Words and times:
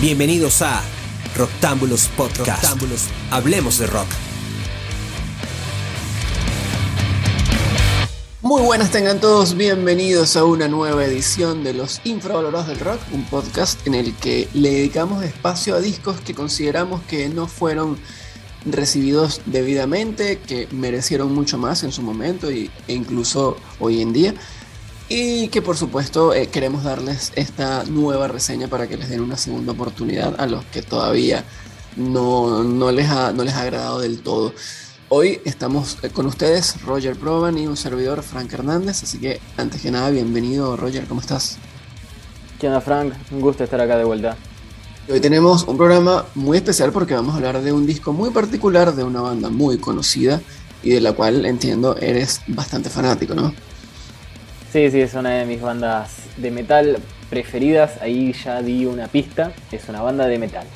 Bienvenidos 0.00 0.62
a 0.62 0.80
Roctámbulos 1.36 2.06
Podcast. 2.16 2.80
Hablemos 3.32 3.78
de 3.80 3.88
rock. 3.88 4.06
Muy 8.40 8.62
buenas 8.62 8.92
tengan 8.92 9.20
todos, 9.20 9.56
bienvenidos 9.56 10.36
a 10.36 10.44
una 10.44 10.68
nueva 10.68 11.04
edición 11.04 11.64
de 11.64 11.74
Los 11.74 12.00
Infravalorados 12.04 12.68
del 12.68 12.78
Rock, 12.78 13.00
un 13.10 13.24
podcast 13.24 13.84
en 13.88 13.96
el 13.96 14.14
que 14.14 14.48
le 14.54 14.70
dedicamos 14.70 15.24
espacio 15.24 15.74
a 15.74 15.80
discos 15.80 16.20
que 16.20 16.32
consideramos 16.32 17.00
que 17.08 17.28
no 17.28 17.48
fueron 17.48 17.98
recibidos 18.66 19.40
debidamente, 19.46 20.38
que 20.38 20.68
merecieron 20.70 21.34
mucho 21.34 21.58
más 21.58 21.82
en 21.82 21.90
su 21.90 22.02
momento 22.02 22.50
e 22.50 22.70
incluso 22.86 23.56
hoy 23.80 24.00
en 24.00 24.12
día. 24.12 24.34
Y 25.08 25.48
que 25.48 25.62
por 25.62 25.76
supuesto 25.76 26.34
eh, 26.34 26.48
queremos 26.48 26.84
darles 26.84 27.32
esta 27.34 27.84
nueva 27.84 28.28
reseña 28.28 28.68
para 28.68 28.86
que 28.86 28.98
les 28.98 29.08
den 29.08 29.22
una 29.22 29.38
segunda 29.38 29.72
oportunidad 29.72 30.38
a 30.38 30.46
los 30.46 30.64
que 30.66 30.82
todavía 30.82 31.44
no, 31.96 32.62
no, 32.62 32.92
les, 32.92 33.08
ha, 33.08 33.32
no 33.32 33.42
les 33.42 33.54
ha 33.54 33.62
agradado 33.62 34.00
del 34.00 34.20
todo. 34.20 34.52
Hoy 35.08 35.40
estamos 35.46 35.96
eh, 36.02 36.10
con 36.10 36.26
ustedes, 36.26 36.82
Roger 36.82 37.16
Proban 37.16 37.56
y 37.56 37.66
un 37.66 37.78
servidor, 37.78 38.22
Frank 38.22 38.52
Hernández. 38.52 39.02
Así 39.02 39.18
que 39.18 39.40
antes 39.56 39.80
que 39.80 39.90
nada, 39.90 40.10
bienvenido 40.10 40.76
Roger, 40.76 41.06
¿cómo 41.06 41.22
estás? 41.22 41.56
¿Qué 42.60 42.66
onda 42.66 42.82
Frank? 42.82 43.14
Un 43.30 43.40
gusto 43.40 43.64
estar 43.64 43.80
acá 43.80 43.96
de 43.96 44.04
vuelta. 44.04 44.36
Hoy 45.10 45.20
tenemos 45.20 45.64
un 45.64 45.78
programa 45.78 46.26
muy 46.34 46.58
especial 46.58 46.92
porque 46.92 47.14
vamos 47.14 47.32
a 47.32 47.38
hablar 47.38 47.62
de 47.62 47.72
un 47.72 47.86
disco 47.86 48.12
muy 48.12 48.28
particular 48.28 48.94
de 48.94 49.04
una 49.04 49.22
banda 49.22 49.48
muy 49.48 49.78
conocida 49.78 50.42
y 50.82 50.90
de 50.90 51.00
la 51.00 51.14
cual 51.14 51.46
entiendo 51.46 51.96
eres 51.96 52.42
bastante 52.46 52.90
fanático, 52.90 53.34
¿no? 53.34 53.54
Sí, 54.78 54.92
sí, 54.92 55.00
es 55.00 55.14
una 55.14 55.30
de 55.30 55.44
mis 55.44 55.60
bandas 55.60 56.18
de 56.36 56.52
metal 56.52 56.98
preferidas. 57.28 58.00
Ahí 58.00 58.32
ya 58.32 58.62
di 58.62 58.86
una 58.86 59.08
pista. 59.08 59.52
Es 59.72 59.88
una 59.88 60.02
banda 60.02 60.28
de 60.28 60.38
metal. 60.38 60.68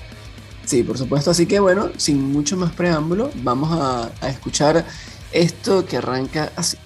Sí, 0.65 0.83
por 0.83 0.98
supuesto. 0.98 1.30
Así 1.30 1.47
que 1.47 1.61
bueno, 1.61 1.89
sin 1.98 2.33
mucho 2.33 2.56
más 2.56 2.73
preámbulo, 2.73 3.30
vamos 3.45 3.70
a, 3.70 4.11
a 4.20 4.28
escuchar 4.28 4.84
esto 5.30 5.86
que 5.86 5.98
arranca 5.98 6.50
así. 6.56 6.78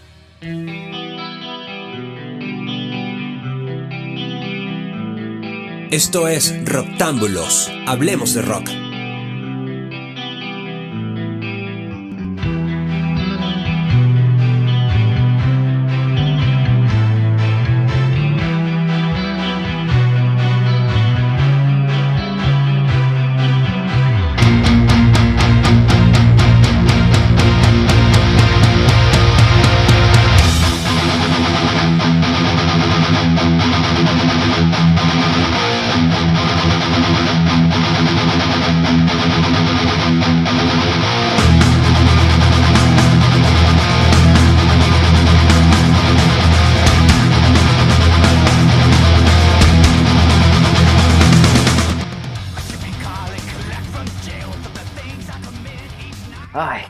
Esto 5.90 6.28
es 6.28 6.54
Roctámbulos. 6.66 7.70
Hablemos 7.86 8.34
de 8.34 8.42
rock. 8.42 8.85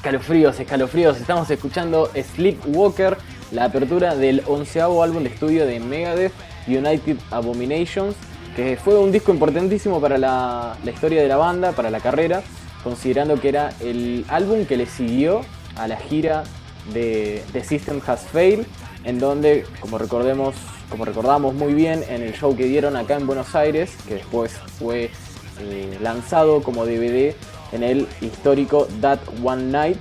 Escalofríos, 0.06 0.60
escalofríos. 0.60 1.16
Estamos 1.16 1.50
escuchando 1.50 2.08
Sleepwalker, 2.14 3.16
la 3.50 3.64
apertura 3.64 4.14
del 4.14 4.40
onceavo 4.46 5.02
álbum 5.02 5.24
de 5.24 5.30
estudio 5.30 5.66
de 5.66 5.80
Megadeth, 5.80 6.32
United 6.68 7.16
Abominations, 7.32 8.14
que 8.54 8.76
fue 8.76 8.96
un 8.96 9.10
disco 9.10 9.32
importantísimo 9.32 10.00
para 10.00 10.16
la, 10.16 10.76
historia 10.84 11.20
de 11.20 11.26
la 11.26 11.36
banda, 11.36 11.72
para 11.72 11.90
la 11.90 11.98
carrera, 11.98 12.44
considerando 12.84 13.40
que 13.40 13.48
era 13.48 13.72
el 13.80 14.24
álbum 14.28 14.64
que 14.64 14.76
le 14.76 14.86
siguió 14.86 15.40
a 15.74 15.88
la 15.88 15.96
gira 15.96 16.44
de 16.94 17.42
The 17.52 17.64
System 17.64 18.00
Has 18.06 18.20
Failed, 18.28 18.64
en 19.02 19.18
donde, 19.18 19.66
como 19.80 19.98
recordemos, 19.98 20.54
como 20.88 21.04
recordamos 21.04 21.52
muy 21.52 21.74
bien 21.74 22.04
en 22.08 22.22
el 22.22 22.32
show 22.32 22.56
que 22.56 22.66
dieron 22.66 22.94
acá 22.94 23.16
en 23.16 23.26
Buenos 23.26 23.56
Aires, 23.56 23.96
que 24.06 24.14
después 24.14 24.52
fue 24.78 25.10
eh, 25.60 25.98
lanzado 26.00 26.62
como 26.62 26.86
DVD 26.86 27.34
en 27.76 27.84
el 27.84 28.08
histórico 28.20 28.88
That 29.00 29.20
One 29.44 29.70
Night, 29.70 29.98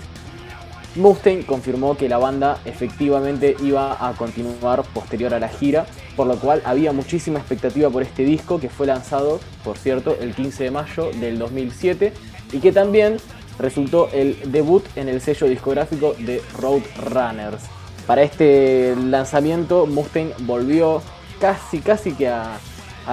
Mustaine 0.96 1.46
confirmó 1.46 1.98
que 1.98 2.08
la 2.08 2.18
banda 2.18 2.58
efectivamente 2.64 3.56
iba 3.62 4.08
a 4.08 4.14
continuar 4.14 4.84
posterior 4.94 5.34
a 5.34 5.40
la 5.40 5.50
gira, 5.50 5.86
por 6.16 6.26
lo 6.26 6.38
cual 6.40 6.62
había 6.64 6.94
muchísima 6.94 7.40
expectativa 7.40 7.90
por 7.90 8.02
este 8.02 8.24
disco 8.24 8.60
que 8.60 8.70
fue 8.70 8.88
lanzado, 8.88 9.42
por 9.64 9.78
cierto, 9.78 10.16
el 10.20 10.34
15 10.34 10.64
de 10.64 10.72
mayo 10.72 11.12
del 11.20 11.38
2007 11.38 12.14
y 12.54 12.60
que 12.60 12.72
también 12.72 13.18
resultó 13.60 14.10
el 14.14 14.38
debut 14.52 14.86
en 14.96 15.10
el 15.10 15.20
sello 15.20 15.48
discográfico 15.48 16.16
de 16.18 16.42
Roadrunners. 16.58 17.64
Para 18.08 18.22
este 18.24 18.96
lanzamiento 18.96 19.88
Mustaine 19.88 20.34
volvió 20.40 21.02
casi 21.40 21.80
casi 21.80 22.14
que 22.14 22.30
a, 22.30 22.58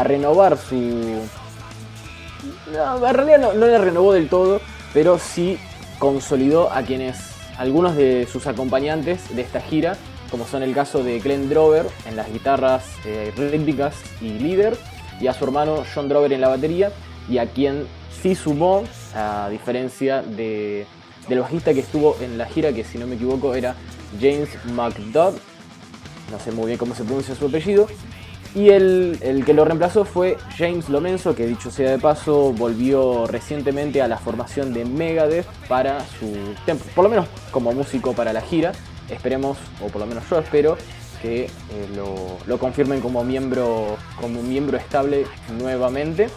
renovar 0.04 0.56
su... 0.56 1.20
No, 2.72 3.06
en 3.06 3.14
realidad 3.14 3.54
no, 3.54 3.66
le 3.66 3.78
renovó 3.78 4.12
del 4.12 4.28
todo, 4.28 4.60
pero 4.92 5.18
sí 5.18 5.58
consolidó 5.98 6.72
a 6.72 6.82
quienes 6.82 7.18
algunos 7.58 7.96
de 7.96 8.26
sus 8.30 8.46
acompañantes 8.46 9.34
de 9.34 9.42
esta 9.42 9.60
gira, 9.60 9.96
como 10.30 10.46
son 10.46 10.62
el 10.62 10.74
caso 10.74 11.04
de 11.04 11.20
Glenn 11.20 11.48
Drover 11.48 11.86
en 12.06 12.16
las 12.16 12.32
guitarras 12.32 12.84
eh, 13.04 13.32
rítmicas 13.36 13.94
y 14.20 14.30
líder, 14.30 14.76
y 15.20 15.26
a 15.26 15.34
su 15.34 15.44
hermano 15.44 15.84
John 15.94 16.08
Drover 16.08 16.32
en 16.32 16.40
la 16.40 16.48
batería, 16.48 16.90
y 17.28 17.38
a 17.38 17.46
quien 17.46 17.86
sí 18.22 18.34
sumó, 18.34 18.84
a 19.14 19.48
diferencia 19.50 20.22
de, 20.22 20.86
del 21.28 21.40
bajista 21.40 21.74
que 21.74 21.80
estuvo 21.80 22.16
en 22.20 22.38
la 22.38 22.46
gira, 22.46 22.72
que 22.72 22.82
si 22.82 22.98
no 22.98 23.06
me 23.06 23.14
equivoco 23.16 23.54
era 23.54 23.74
James 24.20 24.48
McDodd, 24.74 25.34
no 26.30 26.40
sé 26.40 26.50
muy 26.50 26.66
bien 26.66 26.78
cómo 26.78 26.94
se 26.94 27.04
pronuncia 27.04 27.34
su 27.34 27.46
apellido, 27.46 27.86
y 28.54 28.68
el, 28.68 29.42
que 29.46 29.54
lo 29.54 29.64
reemplazó 29.64 30.04
fue 30.04 30.36
James 30.58 30.90
Lomenzo, 30.90 31.34
que 31.34 31.46
dicho 31.46 31.70
sea 31.70 31.90
de 31.90 31.98
paso, 31.98 32.52
volvió 32.52 33.26
recientemente 33.26 34.02
a 34.02 34.08
la 34.08 34.18
formación 34.18 34.74
de 34.74 34.84
Megadeth 34.84 35.46
para 35.68 36.00
su 36.00 36.32
tiempo, 36.66 36.84
por 36.94 37.04
lo 37.04 37.10
menos 37.10 37.26
como 37.50 37.72
músico 37.72 38.12
para 38.12 38.32
la 38.32 38.42
gira. 38.42 38.72
Esperemos, 39.08 39.56
o 39.82 39.86
por 39.86 40.00
lo 40.00 40.06
menos 40.06 40.24
yo 40.28 40.38
espero, 40.38 40.76
que 41.22 41.44
eh, 41.44 41.50
lo, 42.46 42.58
confirmen 42.58 43.00
como 43.00 43.24
miembro, 43.24 43.96
como 44.20 44.42
miembro 44.42 44.76
estable 44.76 45.24
nuevamente. 45.58 46.28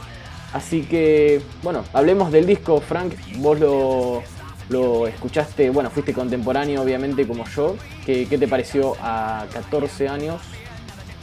Así 0.53 0.83
que, 0.83 1.41
bueno, 1.63 1.83
hablemos 1.91 2.31
del 2.31 2.45
disco, 2.45 2.79
Frank. 2.79 3.13
Vos 3.37 3.59
lo, 3.59 4.23
lo 4.69 5.07
escuchaste, 5.07 5.69
bueno, 5.69 5.89
fuiste 5.89 6.13
contemporáneo 6.13 6.81
obviamente 6.81 7.27
como 7.27 7.43
yo. 7.45 7.75
¿Qué, 8.05 8.25
¿Qué, 8.25 8.37
te 8.37 8.47
pareció 8.47 8.95
a 9.01 9.47
14 9.51 10.07
años 10.07 10.41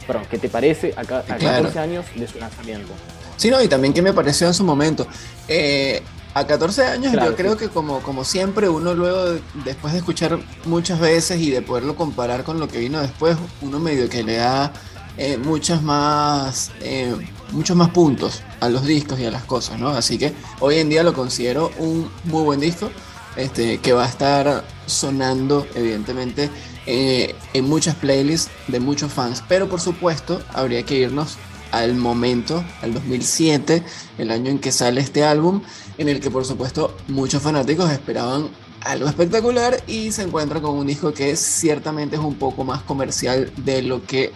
perdón, 0.05 0.25
¿qué 0.29 0.37
te 0.37 0.49
parece 0.49 0.93
a, 0.95 1.03
14 1.03 1.79
años 1.79 2.05
de 2.15 2.27
su 2.27 2.39
lanzamiento? 2.39 2.93
Sí, 3.37 3.49
no, 3.49 3.61
y 3.61 3.67
también 3.67 3.93
qué 3.93 4.01
me 4.01 4.13
pareció 4.13 4.47
en 4.47 4.53
su 4.53 4.63
momento. 4.63 5.07
Eh, 5.47 6.01
a 6.33 6.47
14 6.47 6.85
años 6.85 7.13
yo 7.13 7.35
creo 7.35 7.57
que 7.57 7.69
como, 7.69 8.01
como 8.01 8.23
siempre 8.23 8.67
uno 8.67 8.95
luego, 8.95 9.39
después 9.65 9.93
de 9.93 9.99
escuchar 9.99 10.39
muchas 10.65 10.99
veces 10.99 11.39
y 11.39 11.51
de 11.51 11.61
poderlo 11.61 11.95
comparar 11.95 12.43
con 12.43 12.59
lo 12.59 12.67
que 12.67 12.79
vino 12.79 12.99
después, 12.99 13.37
uno 13.61 13.79
medio 13.79 14.09
que 14.09 14.23
le 14.23 14.37
da 14.37 14.73
eh, 15.17 15.37
muchas 15.37 15.83
más, 15.83 16.71
eh, 16.81 17.13
muchos 17.51 17.77
más 17.77 17.89
puntos 17.89 18.41
a 18.61 18.69
los 18.69 18.83
discos 18.83 19.19
y 19.19 19.25
a 19.25 19.31
las 19.31 19.43
cosas, 19.43 19.79
¿no? 19.79 19.89
Así 19.89 20.17
que 20.17 20.33
hoy 20.59 20.79
en 20.79 20.89
día 20.89 21.03
lo 21.03 21.13
considero 21.13 21.71
un 21.77 22.09
muy 22.23 22.43
buen 22.43 22.59
disco, 22.59 22.89
este, 23.35 23.77
que 23.77 23.93
va 23.93 24.05
a 24.05 24.09
estar 24.09 24.63
sonando 24.87 25.67
evidentemente 25.75 26.49
eh, 26.85 27.35
en 27.53 27.65
muchas 27.65 27.95
playlists 27.95 28.51
de 28.67 28.79
muchos 28.79 29.11
fans. 29.11 29.43
Pero 29.47 29.69
por 29.69 29.81
supuesto, 29.81 30.41
habría 30.53 30.83
que 30.83 30.95
irnos 30.95 31.37
al 31.71 31.95
momento, 31.95 32.63
al 32.81 32.93
2007, 32.93 33.83
el 34.19 34.31
año 34.31 34.51
en 34.51 34.59
que 34.59 34.71
sale 34.71 35.01
este 35.01 35.23
álbum, 35.23 35.61
en 35.97 36.07
el 36.07 36.19
que 36.19 36.29
por 36.29 36.45
supuesto 36.45 36.95
muchos 37.07 37.41
fanáticos 37.41 37.89
esperaban 37.91 38.49
algo 38.81 39.07
espectacular 39.07 39.81
y 39.87 40.11
se 40.11 40.23
encuentra 40.23 40.61
con 40.61 40.77
un 40.77 40.85
disco 40.85 41.13
que 41.13 41.35
ciertamente 41.35 42.15
es 42.15 42.21
un 42.21 42.35
poco 42.35 42.63
más 42.63 42.83
comercial 42.83 43.51
de 43.57 43.81
lo 43.81 44.05
que 44.05 44.31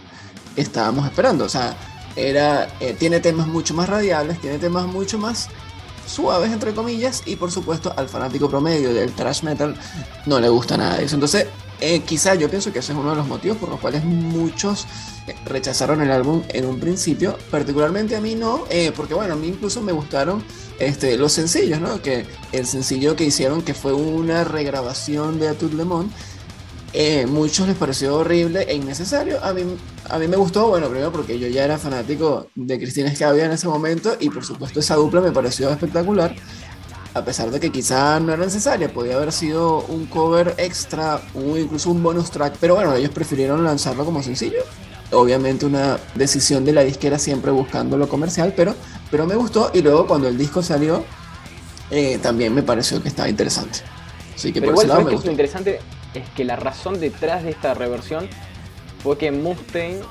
estábamos 0.56 1.06
esperando. 1.06 1.46
O 1.46 1.50
sea, 1.50 1.78
era, 2.16 2.68
eh, 2.80 2.96
tiene 2.98 3.20
temas 3.20 3.48
mucho 3.48 3.74
más 3.74 3.88
radiales, 3.88 4.42
tiene 4.42 4.58
temas 4.58 4.88
mucho 4.88 5.20
más 5.20 5.50
suaves, 6.08 6.52
entre 6.52 6.74
comillas, 6.74 7.22
y 7.26 7.36
por 7.36 7.52
supuesto 7.52 7.94
al 7.96 8.10
fanático 8.10 8.50
promedio 8.50 8.94
del 8.94 9.12
thrash 9.12 9.44
metal 9.44 9.76
no 10.26 10.40
le 10.40 10.50
gusta 10.50 10.78
nada 10.78 10.98
de 10.98 11.06
eso. 11.06 11.16
Entonces, 11.16 11.48
Eh, 11.80 12.02
quizá 12.02 12.36
yo 12.36 12.50
pienso 12.50 12.74
que 12.74 12.80
ese 12.80 12.92
es 12.92 12.98
uno 12.98 13.12
de 13.12 13.18
los 13.18 13.28
motivos 13.28 13.58
por 13.58 13.70
los 13.70 13.80
cuales 13.80 14.04
muchos 14.04 14.88
eh, 15.28 15.36
rechazaron 15.46 16.02
el 16.02 16.12
álbum 16.12 16.42
en 16.50 16.66
un 16.66 16.80
principio, 16.80 17.38
particularmente 17.52 18.16
a 18.16 18.22
mí 18.22 18.34
no, 18.34 18.64
eh, 18.70 18.92
porque 18.96 19.14
bueno, 19.14 19.34
a 19.34 19.38
mí 19.38 19.48
incluso 19.48 19.82
me 19.82 19.92
gustaron 19.92 20.44
este, 20.80 21.18
los 21.18 21.34
sencillos, 21.34 21.80
¿no? 21.80 22.02
Que 22.02 22.26
el 22.52 22.66
sencillo 22.66 23.16
que 23.16 23.26
hicieron, 23.26 23.62
que 23.62 23.74
fue 23.74 23.94
una 23.94 24.44
regrabación 24.44 25.40
de 25.40 25.50
A 25.50 25.54
Tout 25.54 25.74
Le 25.74 25.84
Monde, 25.84 26.12
eh, 26.94 27.26
muchos 27.28 27.68
les 27.68 27.76
pareció 27.76 28.16
horrible 28.16 28.64
e 28.68 28.76
innecesario. 28.76 29.44
A 29.44 29.54
mí, 29.54 29.62
a 30.10 30.18
mí 30.18 30.28
me 30.28 30.38
gustó, 30.38 30.68
bueno, 30.70 30.88
primero 30.88 31.12
porque 31.12 31.38
yo 31.38 31.48
ya 31.48 31.66
era 31.66 31.78
fanático 31.78 32.48
de 32.56 32.80
Cristina 32.80 33.10
Escabia 33.10 33.46
en 33.46 33.52
ese 33.52 33.68
momento 33.68 34.16
y 34.20 34.30
por 34.30 34.44
supuesto 34.44 34.80
esa 34.80 34.96
dupla 34.96 35.22
me 35.22 35.32
pareció 35.32 35.70
espectacular 35.70 36.36
a 37.18 37.26
pesar 37.26 37.50
de 37.52 37.60
que 37.60 37.72
quizá 37.72 38.20
no 38.20 38.34
era 38.34 38.46
necesaria, 38.46 38.92
podía 38.92 39.16
haber 39.16 39.32
sido 39.32 39.82
un 39.86 40.06
cover 40.06 40.54
extra 40.58 41.22
o 41.34 41.58
incluso 41.58 41.90
un 41.90 42.04
bonus 42.04 42.32
track, 42.32 42.56
pero 42.60 42.76
bueno, 42.76 42.94
ellos 42.94 43.12
prefirieron 43.12 43.64
lanzarlo 43.64 44.06
como 44.06 44.22
sencillo. 44.22 44.60
Obviamente 45.12 45.66
una 45.66 45.98
decisión 46.16 46.66
de 46.66 46.74
la 46.74 46.84
disquera 46.84 47.18
siempre 47.18 47.52
buscando 47.52 47.98
lo 47.98 48.08
comercial, 48.10 48.54
pero, 48.56 48.76
pero 49.10 49.26
me 49.26 49.36
gustó 49.36 49.72
y 49.74 49.82
luego 49.82 50.06
cuando 50.06 50.28
el 50.28 50.38
disco 50.38 50.62
salió 50.62 51.04
eh, 51.90 52.20
también 52.22 52.54
me 52.54 52.62
pareció 52.62 53.02
que 53.02 53.08
estaba 53.08 53.30
interesante. 53.30 53.80
Así 54.36 54.54
que 54.54 54.62
por 54.62 54.70
igual, 54.70 54.86
ese 54.86 54.96
lado 54.96 55.10
lo 55.10 55.32
interesante 55.32 55.80
es 56.14 56.30
que 56.36 56.44
la 56.44 56.56
razón 56.56 57.00
detrás 57.00 57.44
de 57.44 57.52
esta 57.52 57.74
reversión 57.74 58.28
fue 59.02 59.18
que 59.18 59.32
Mustaine 59.32 60.02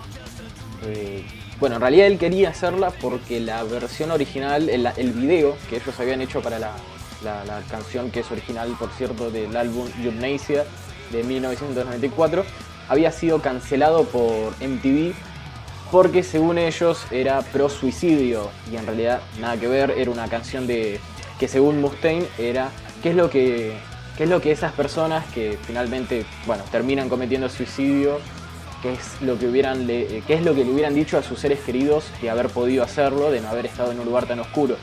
eh, 0.86 1.24
bueno, 1.58 1.76
en 1.76 1.80
realidad 1.80 2.06
él 2.06 2.18
quería 2.18 2.50
hacerla 2.50 2.90
porque 2.90 3.40
la 3.40 3.62
versión 3.62 4.10
original, 4.10 4.68
el, 4.68 4.86
el 4.96 5.12
video 5.12 5.56
que 5.70 5.76
ellos 5.76 5.98
habían 5.98 6.20
hecho 6.20 6.42
para 6.42 6.58
la, 6.58 6.72
la, 7.22 7.62
canción 7.70 8.10
que 8.10 8.20
es 8.20 8.30
original, 8.30 8.74
por 8.78 8.90
cierto, 8.90 9.30
del 9.30 9.56
álbum 9.56 9.88
Gymnasia 10.00 10.64
de 11.10 11.22
1994, 11.22 12.44
había 12.88 13.12
sido 13.12 13.40
cancelado 13.40 14.04
por 14.04 14.52
MTV 14.60 15.14
porque 15.90 16.22
según 16.22 16.58
ellos 16.58 17.04
era 17.10 17.42
pro 17.42 17.68
suicidio 17.68 18.50
y 18.70 18.76
en 18.76 18.86
realidad 18.86 19.20
nada 19.40 19.56
que 19.56 19.68
ver, 19.68 19.92
era 19.92 20.10
una 20.10 20.28
canción 20.28 20.66
de 20.66 21.00
que 21.38 21.48
según 21.48 21.80
Mustaine 21.80 22.26
era 22.38 22.70
qué 23.02 23.10
es 23.10 23.16
lo 23.16 23.30
que 23.30 23.76
qué 24.16 24.24
es 24.24 24.30
lo 24.30 24.40
que 24.40 24.50
esas 24.50 24.72
personas 24.72 25.26
que 25.32 25.58
finalmente, 25.66 26.24
bueno, 26.46 26.64
terminan 26.72 27.08
cometiendo 27.08 27.48
suicidio, 27.50 28.18
qué 28.82 28.94
es 28.94 29.20
lo 29.20 29.38
que 29.38 29.46
hubieran 29.46 29.86
qué 29.86 30.24
es 30.28 30.42
lo 30.42 30.54
que 30.54 30.64
le 30.64 30.70
hubieran 30.70 30.94
dicho 30.94 31.18
a 31.18 31.22
sus 31.22 31.38
seres 31.38 31.60
queridos 31.60 32.04
de 32.22 32.30
haber 32.30 32.48
podido 32.48 32.82
hacerlo, 32.82 33.30
de 33.30 33.40
no 33.40 33.48
haber 33.48 33.66
estado 33.66 33.92
en 33.92 34.00
un 34.00 34.06
lugar 34.06 34.26
tan 34.26 34.40
oscuro. 34.40 34.76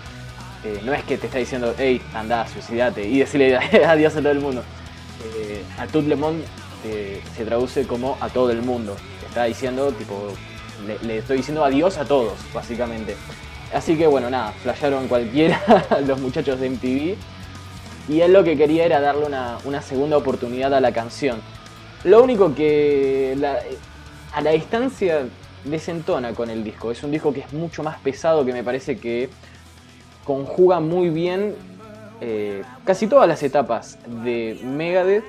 Eh, 0.66 0.80
no 0.86 0.94
es 0.94 1.04
que 1.04 1.18
te 1.18 1.28
está 1.28 1.40
diciendo, 1.40 1.74
hey, 1.78 2.02
anda, 2.14 2.48
suicidate 2.48 3.06
y 3.06 3.20
decirle 3.20 3.58
adiós 3.86 4.16
a 4.16 4.20
todo 4.20 4.32
el 4.32 4.40
mundo. 4.40 4.64
Eh, 5.26 5.64
a 5.78 5.88
tout 5.88 6.06
le 6.06 6.16
monde 6.16 6.44
eh, 6.86 7.22
se 7.36 7.46
traduce 7.46 7.86
como 7.86 8.18
a 8.22 8.30
todo 8.30 8.52
el 8.52 8.62
mundo. 8.62 8.96
Está 9.28 9.44
diciendo, 9.44 9.92
tipo, 9.92 10.30
le, 11.02 11.18
estoy 11.18 11.38
diciendo 11.38 11.66
adiós 11.66 11.98
a 11.98 12.06
todos, 12.06 12.34
básicamente. 12.54 13.18
Así 13.74 13.98
que 13.98 14.08
bueno, 14.08 14.30
nada, 14.30 14.52
flasharon 14.52 15.08
cualquiera 15.08 15.60
los 16.08 16.20
muchachos 16.20 16.60
de 16.60 16.70
MTV. 16.70 17.18
Y 18.10 18.22
él 18.22 18.32
lo 18.32 18.44
que 18.44 18.56
quería 18.56 18.86
era 18.86 19.02
darle 19.02 19.26
una, 19.26 19.82
segunda 19.82 20.18
oportunidad 20.18 20.74
a 20.74 20.80
la 20.80 20.92
canción. 20.92 21.42
Lo 22.04 22.22
único 22.22 22.54
que 22.54 23.36
a 24.34 24.42
la 24.42 24.52
distancia 24.52 25.26
desentona 25.64 26.34
con 26.34 26.50
el 26.50 26.64
disco. 26.64 26.92
Es 26.92 27.04
un 27.04 27.12
disco 27.12 27.34
que 27.34 27.42
es 27.42 27.54
mucho 27.54 27.84
más 27.84 27.98
pesado 28.00 28.46
que 28.46 28.54
me 28.54 28.64
parece 28.64 28.98
que 28.98 29.30
conjuga 30.24 30.80
muy 30.80 31.10
bien 31.10 31.56
eh, 32.22 32.64
casi 32.86 33.08
todas 33.08 33.28
las 33.28 33.44
etapas 33.44 34.00
de 34.24 34.58
Megadeth, 34.64 35.26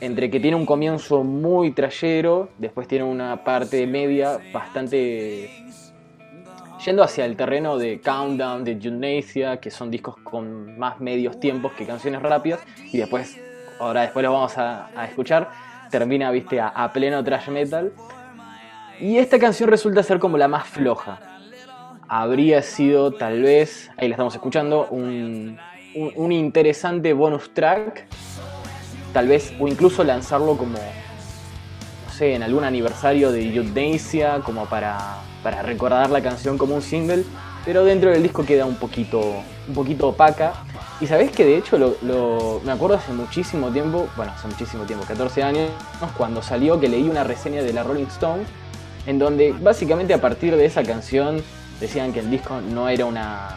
entre 0.00 0.30
que 0.30 0.38
tiene 0.38 0.56
un 0.56 0.66
comienzo 0.66 1.24
muy 1.24 1.70
trayero, 1.70 2.50
después 2.58 2.86
tiene 2.86 3.04
una 3.04 3.42
parte 3.42 3.86
media 3.86 4.38
bastante 4.52 5.48
yendo 6.84 7.02
hacia 7.02 7.24
el 7.24 7.36
terreno 7.36 7.78
de 7.78 8.00
Countdown, 8.02 8.64
de 8.64 8.78
Gymnasia, 8.78 9.56
que 9.56 9.70
son 9.70 9.90
discos 9.90 10.16
con 10.18 10.78
más 10.78 11.00
medios 11.00 11.40
tiempos 11.40 11.72
que 11.72 11.86
canciones 11.86 12.20
rápidas, 12.20 12.60
y 12.92 12.98
después, 12.98 13.38
ahora 13.80 14.02
después 14.02 14.22
lo 14.24 14.32
vamos 14.32 14.58
a, 14.58 14.90
escuchar, 15.08 15.48
termina, 15.90 16.30
viste, 16.30 16.60
a, 16.60 16.68
a 16.68 16.92
pleno 16.92 17.24
trash 17.24 17.48
metal. 17.48 17.92
Y 19.00 19.16
esta 19.16 19.38
canción 19.38 19.70
resulta 19.70 20.02
ser 20.02 20.18
como 20.18 20.36
la 20.36 20.48
más 20.48 20.66
floja 20.66 21.33
habría 22.08 22.62
sido 22.62 23.12
tal 23.12 23.42
vez, 23.42 23.90
ahí 23.96 24.08
la 24.08 24.14
estamos 24.14 24.34
escuchando, 24.34 24.86
un, 24.90 25.58
interesante 26.32 27.12
bonus 27.12 27.52
track, 27.54 28.06
tal 29.12 29.28
vez, 29.28 29.52
o 29.60 29.68
incluso 29.68 30.02
lanzarlo 30.04 30.56
como, 30.56 30.78
no 30.78 32.12
sé, 32.12 32.34
en 32.34 32.42
algún 32.42 32.64
aniversario 32.64 33.30
de 33.30 33.54
Euthanasia, 33.54 34.40
como 34.44 34.66
para, 34.66 35.18
para 35.42 35.62
recordar 35.62 36.10
la 36.10 36.20
canción 36.20 36.58
como 36.58 36.74
un 36.74 36.82
single, 36.82 37.24
pero 37.64 37.84
dentro 37.84 38.10
del 38.10 38.22
disco 38.22 38.44
queda 38.44 38.66
un 38.66 38.76
poquito, 38.76 39.20
un 39.68 39.74
poquito 39.74 40.08
opaca. 40.08 40.52
Y 41.00 41.06
sabés 41.06 41.32
que 41.32 41.44
de 41.44 41.56
hecho 41.56 41.76
lo, 41.78 42.60
me 42.64 42.72
acuerdo 42.72 42.96
hace 42.96 43.12
muchísimo 43.12 43.70
tiempo, 43.70 44.08
bueno, 44.16 44.32
hace 44.32 44.46
muchísimo 44.46 44.84
tiempo, 44.84 45.04
14 45.06 45.42
años, 45.42 45.70
cuando 46.16 46.42
salió 46.42 46.78
que 46.78 46.88
leí 46.88 47.08
una 47.08 47.24
reseña 47.24 47.62
de 47.62 47.72
la 47.72 47.82
Rolling 47.82 48.06
Stone, 48.06 48.44
en 49.06 49.18
donde 49.18 49.52
básicamente 49.52 50.14
a 50.14 50.20
partir 50.20 50.56
de 50.56 50.64
esa 50.64 50.82
canción 50.82 51.42
decían 51.86 52.12
que 52.12 52.20
el 52.20 52.30
disco 52.30 52.60
no 52.60 52.88
era 52.88 53.04
una, 53.06 53.56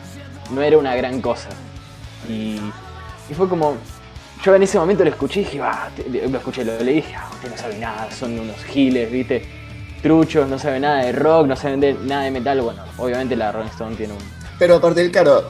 no 0.52 0.62
era 0.62 0.78
una 0.78 0.96
gran 0.96 1.22
cosa. 1.22 1.50
Y, 2.30 2.60
fue 3.36 3.50
como, 3.50 3.76
yo 4.44 4.56
en 4.56 4.64
ese 4.64 4.80
momento 4.80 5.04
lo 5.04 5.10
escuché 5.10 5.42
y 5.42 5.44
dije, 5.44 5.62
ah, 5.62 5.90
lo 6.30 6.38
escuché, 6.38 6.64
lo 6.64 6.78
leí 6.80 7.00
y 7.00 7.02
dije, 7.02 7.16
ah, 7.16 7.30
usted 7.34 7.50
no 7.50 7.58
sabe 7.58 7.78
nada, 7.78 8.12
son 8.12 8.40
unos 8.40 8.64
giles, 8.66 9.12
viste, 9.12 9.44
truchos, 10.02 10.48
no 10.48 10.58
sabe 10.58 10.80
nada 10.80 11.04
de 11.04 11.12
rock, 11.12 11.48
no 11.48 11.56
sabe 11.56 11.94
nada 11.94 12.24
de 12.24 12.32
metal. 12.32 12.62
Bueno, 12.62 12.84
obviamente 12.98 13.36
la 13.36 13.52
Rolling 13.52 13.70
Stone 13.70 13.96
tiene 13.96 14.14
un... 14.14 14.20
Pero 14.58 14.76
a 14.76 14.82
partir, 14.82 15.12
claro, 15.12 15.44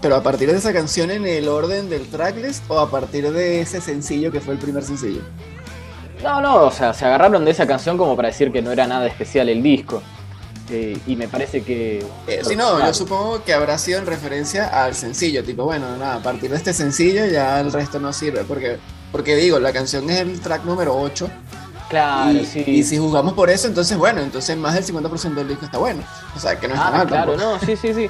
pero 0.00 0.16
a 0.16 0.22
partir 0.22 0.50
de 0.50 0.58
esa 0.58 0.72
canción 0.72 1.10
en 1.10 1.26
el 1.26 1.48
orden 1.48 1.88
del 1.88 2.06
tracklist 2.08 2.64
o 2.68 2.78
a 2.78 2.90
partir 2.90 3.30
de 3.32 3.60
ese 3.60 3.80
sencillo 3.80 4.30
que 4.30 4.40
fue 4.40 4.54
el 4.54 4.60
primer 4.60 4.82
sencillo. 4.82 5.22
No, 6.22 6.40
no, 6.40 6.64
o 6.64 6.70
sea, 6.70 6.94
se 6.94 7.04
agarraron 7.04 7.44
de 7.44 7.50
esa 7.50 7.66
canción 7.66 7.98
como 7.98 8.16
para 8.16 8.28
decir 8.28 8.50
que 8.50 8.62
no 8.62 8.72
era 8.72 8.86
nada 8.86 9.06
especial 9.06 9.48
el 9.48 9.62
disco. 9.62 10.02
Eh, 10.70 10.98
y 11.06 11.16
me 11.16 11.28
parece 11.28 11.62
que. 11.62 12.04
Eh, 12.26 12.40
sí, 12.42 12.56
no, 12.56 12.80
yo 12.84 12.94
supongo 12.94 13.44
que 13.44 13.52
habrá 13.52 13.76
sido 13.76 13.98
en 13.98 14.06
referencia 14.06 14.84
al 14.84 14.94
sencillo, 14.94 15.44
tipo, 15.44 15.64
bueno, 15.64 15.96
nada, 15.96 16.16
a 16.16 16.22
partir 16.22 16.50
de 16.50 16.56
este 16.56 16.72
sencillo 16.72 17.26
ya 17.26 17.60
el 17.60 17.72
resto 17.72 18.00
no 18.00 18.12
sirve, 18.12 18.44
porque, 18.44 18.78
porque 19.12 19.36
digo, 19.36 19.58
la 19.58 19.72
canción 19.72 20.08
es 20.08 20.20
el 20.20 20.40
track 20.40 20.64
número 20.64 20.96
8. 20.96 21.28
Claro, 21.90 22.32
y, 22.32 22.46
sí. 22.46 22.64
Y 22.66 22.82
si 22.82 22.96
jugamos 22.96 23.34
por 23.34 23.50
eso, 23.50 23.68
entonces, 23.68 23.98
bueno, 23.98 24.22
entonces 24.22 24.56
más 24.56 24.74
del 24.74 24.84
50% 24.84 25.34
del 25.34 25.48
disco 25.48 25.66
está 25.66 25.78
bueno. 25.78 26.02
O 26.34 26.40
sea, 26.40 26.58
que 26.58 26.66
no 26.66 26.74
está 26.74 26.88
ah, 26.88 26.92
mal. 26.92 27.06
Claro, 27.06 27.36
no, 27.36 27.58
sí, 27.60 27.76
sí, 27.76 27.92
sí. 27.92 28.08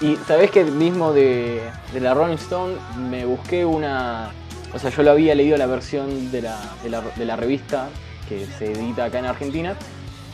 Y 0.00 0.16
sabés 0.26 0.50
que 0.50 0.64
mismo 0.64 1.12
de, 1.12 1.60
de, 1.92 2.00
la 2.00 2.14
Rolling 2.14 2.36
Stone 2.36 2.76
me 3.10 3.26
busqué 3.26 3.66
una. 3.66 4.30
O 4.72 4.78
sea, 4.78 4.88
yo 4.90 5.02
lo 5.02 5.10
había 5.10 5.34
leído 5.34 5.58
la 5.58 5.66
versión 5.66 6.32
de 6.32 6.40
la, 6.40 6.58
de 6.82 6.88
la, 6.88 7.02
de 7.02 7.24
la 7.26 7.36
revista 7.36 7.90
que 8.26 8.46
se 8.58 8.72
edita 8.72 9.04
acá 9.04 9.18
en 9.18 9.26
Argentina 9.26 9.76